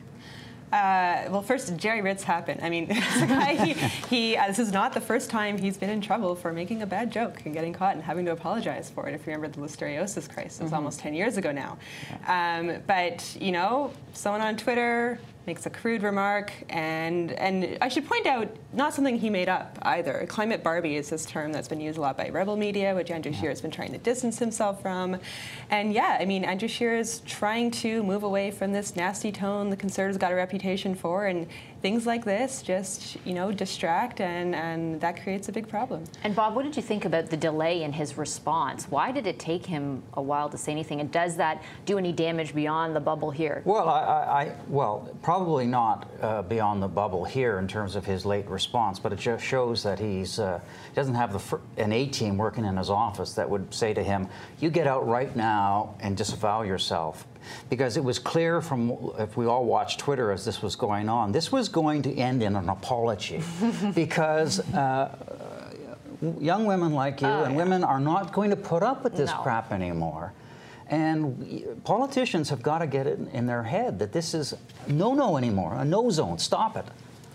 Uh, 0.75 1.29
well, 1.31 1.41
first, 1.43 1.77
Gerry 1.77 2.03
Ritz 2.03 2.25
happened. 2.25 2.61
I 2.63 2.69
mean, 2.69 2.89
this 2.89 2.99
guy, 3.23 3.55
he, 3.65 3.73
he 4.09 4.37
uh, 4.37 4.49
this 4.49 4.59
is 4.59 4.73
not 4.73 4.93
the 4.93 5.01
first 5.01 5.31
time 5.31 5.57
he's 5.57 5.77
been 5.77 5.91
in 5.91 6.01
trouble 6.01 6.35
for 6.35 6.53
making 6.53 6.83
a 6.83 6.87
bad 6.87 7.13
joke 7.13 7.43
and 7.45 7.55
getting 7.55 7.73
caught 7.73 7.95
and 7.95 8.03
having 8.03 8.25
to 8.25 8.33
apologize 8.33 8.91
for 8.91 9.07
it. 9.09 9.15
If 9.15 9.25
you 9.25 9.33
remember 9.33 9.49
the 9.57 9.65
listeriosis 9.65 10.29
crisis, 10.29 10.55
Mm-hmm. 10.65 10.75
almost 10.75 10.99
10 11.01 11.15
years 11.15 11.37
ago 11.37 11.53
now. 11.53 11.79
Um, 12.27 12.83
but, 12.87 13.37
you 13.41 13.53
know, 13.53 13.93
someone 14.15 14.41
on 14.41 14.57
Twitter 14.57 15.19
makes 15.47 15.67
a 15.67 15.71
crude 15.71 16.03
remark, 16.03 16.53
and, 16.69 17.33
and 17.33 17.77
I 17.81 17.89
should 17.89 18.07
point 18.07 18.27
out, 18.27 18.49
not 18.73 18.95
something 18.95 19.19
he 19.19 19.31
made 19.31 19.49
up 19.49 19.79
either. 19.83 20.25
Climate 20.29 20.63
Barbie 20.63 20.97
is 20.97 21.11
this 21.11 21.27
term 21.27 21.53
that's 21.53 21.69
been 21.69 21.81
used 21.81 21.99
a 21.99 22.01
lot 22.01 22.17
by 22.17 22.29
rebel 22.29 22.57
media, 22.57 22.95
which 22.95 23.11
Andrew 23.11 23.33
Scheer 23.33 23.51
has 23.51 23.61
been 23.61 23.71
trying 23.71 23.93
to 23.93 23.99
distance 23.99 24.39
himself 24.39 24.81
from. 24.81 25.19
And 25.71 25.93
yeah, 25.93 26.17
I 26.19 26.25
mean, 26.25 26.45
Andrew 26.45 26.69
Scheer 26.69 26.97
is 26.97 27.21
trying 27.21 27.71
to 27.73 28.03
move 28.03 28.23
away 28.23 28.51
from 28.51 28.73
this 28.73 28.97
nasty 28.97 29.33
tone 29.33 29.71
the 29.71 29.77
Conservatives 29.77 30.19
got 30.19 30.33
a 30.33 30.35
reputation 30.35 30.95
for, 30.95 31.27
and 31.27 31.47
things 31.85 32.07
like 32.07 32.25
this 32.25 32.63
just, 32.63 33.19
you 33.27 33.35
know, 33.35 33.53
distract, 33.53 34.23
and, 34.23 34.55
and 34.55 34.99
that 35.03 35.23
creates 35.23 35.51
a 35.51 35.53
big 35.53 35.69
problem. 35.69 36.03
And 36.23 36.35
Bob, 36.35 36.55
what 36.57 36.63
did 36.65 36.75
you 36.77 36.81
think 36.83 37.05
about 37.05 37.29
the 37.29 37.37
delay 37.37 37.83
in 37.83 37.93
his 37.93 38.17
response? 38.17 38.87
Why 38.89 39.13
did 39.13 39.27
it 39.27 39.39
take 39.39 39.67
him 39.67 40.03
a 40.15 40.23
while 40.23 40.49
to 40.49 40.57
say 40.57 40.73
anything? 40.73 41.03
And 41.03 41.13
does 41.13 41.37
that 41.37 41.63
do 41.85 41.99
any 41.99 42.11
damage 42.11 42.55
beyond 42.55 42.97
the 42.97 43.01
bubble 43.01 43.31
here? 43.31 43.61
Well, 43.67 43.91
I, 43.91 44.01
I, 44.01 44.43
I 44.45 44.55
well, 44.67 45.15
probably 45.21 45.67
not 45.67 46.11
uh, 46.23 46.41
beyond 46.41 46.83
the 46.83 46.89
bubble 46.89 47.23
here 47.23 47.59
in 47.59 47.69
terms 47.69 47.97
of 47.97 48.07
his 48.07 48.25
late 48.25 48.47
response, 48.49 48.99
but 48.99 49.13
it 49.13 49.19
just 49.19 49.45
shows 49.45 49.83
that 49.83 49.99
he's 49.99 50.39
uh, 50.39 50.61
he 50.89 50.95
doesn't 50.95 51.17
have 51.17 51.35
the 51.35 51.39
fir- 51.39 51.61
an 51.77 51.93
A 51.93 52.07
team 52.07 52.39
working 52.39 52.65
in 52.65 52.79
his 52.79 52.89
office 52.89 53.35
that 53.35 53.51
would 53.51 53.75
say 53.75 53.93
to 53.93 54.03
him, 54.03 54.27
"You 54.59 54.71
get 54.71 54.87
out 54.87 55.07
right 55.07 55.37
now 55.37 55.97
and 56.01 56.17
disavow 56.17 56.63
yourself." 56.63 57.27
Because 57.71 57.97
it 57.97 58.05
was 58.05 58.19
clear 58.19 58.61
from 58.61 59.13
if 59.19 59.37
we 59.37 59.47
all 59.47 59.65
watched 59.65 60.01
Twitter 60.01 60.31
as 60.31 60.45
this 60.45 60.63
was 60.63 60.77
going 60.77 61.09
on, 61.09 61.33
this 61.33 61.51
was 61.53 61.69
going 61.69 62.03
to 62.03 62.15
end 62.15 62.43
in 62.43 62.57
an 62.57 62.69
apology, 62.69 63.43
because. 63.95 64.61
Uh, 64.73 65.17
young 66.41 66.65
women 66.65 66.95
like 66.95 67.21
you 67.21 67.27
and 67.27 67.55
women 67.55 67.85
are 67.85 68.01
not 68.01 68.33
going 68.33 68.49
to 68.49 68.57
put 68.57 68.83
up 68.83 69.05
with 69.05 69.15
this 69.15 69.31
No. 69.31 69.37
crap 69.39 69.73
anymore. 69.73 70.33
And 70.89 71.85
politicians 71.85 72.49
have 72.51 72.63
got 72.63 72.79
to 72.79 72.87
get 72.87 73.07
it 73.07 73.19
in 73.33 73.47
their 73.47 73.63
head 73.63 73.99
that 73.99 74.13
this 74.13 74.33
is 74.33 74.55
no 74.87 75.13
no 75.13 75.37
anymore, 75.37 75.75
a 75.75 75.85
no 75.85 76.09
zone. 76.11 76.39
Stop 76.39 76.77
it. 76.77 76.85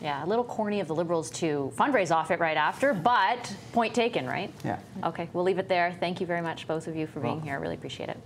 Yeah, 0.02 0.24
a 0.24 0.28
little 0.28 0.45
corny 0.45 0.80
of 0.80 0.88
the 0.88 0.95
Liberals 0.95 1.30
to 1.32 1.72
fundraise 1.76 2.10
off 2.10 2.32
it 2.32 2.39
right 2.39 2.56
after, 2.56 2.93
but 2.93 3.54
point 3.74 3.93
taken, 3.93 4.26
right? 4.26 4.52
Yeah. 4.63 4.80
Okay, 5.04 5.30
we'll 5.34 5.43
leave 5.43 5.60
it 5.60 5.67
there. 5.67 5.95
Thank 6.00 6.22
you 6.22 6.26
very 6.26 6.41
much, 6.41 6.67
both 6.67 6.88
of 6.88 6.95
you, 6.95 7.06
for 7.06 7.19
being 7.19 7.41
here. 7.41 7.54
I 7.54 7.58
really 7.58 7.76
appreciate 7.76 8.10
it. 8.10 8.17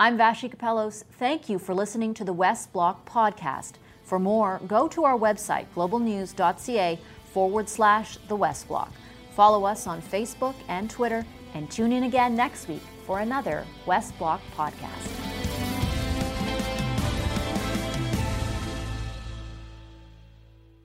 I'm 0.00 0.16
Vassy 0.16 0.48
Kapelos. 0.48 1.04
Thank 1.18 1.50
you 1.50 1.58
for 1.58 1.74
listening 1.74 2.14
to 2.14 2.24
the 2.24 2.32
West 2.32 2.72
Block 2.72 3.06
podcast. 3.06 3.72
For 4.02 4.18
more, 4.18 4.58
go 4.66 4.88
to 4.88 5.04
our 5.04 5.18
website, 5.18 5.66
globalnews.ca 5.76 6.98
forward 7.34 7.68
slash 7.68 8.16
the 8.26 8.34
West 8.34 8.66
Block. 8.66 8.90
Follow 9.36 9.66
us 9.66 9.86
on 9.86 10.00
Facebook 10.00 10.54
and 10.68 10.88
Twitter, 10.88 11.26
and 11.52 11.70
tune 11.70 11.92
in 11.92 12.04
again 12.04 12.34
next 12.34 12.66
week 12.66 12.80
for 13.04 13.20
another 13.20 13.66
West 13.84 14.16
Block 14.18 14.40
podcast. 14.56 15.49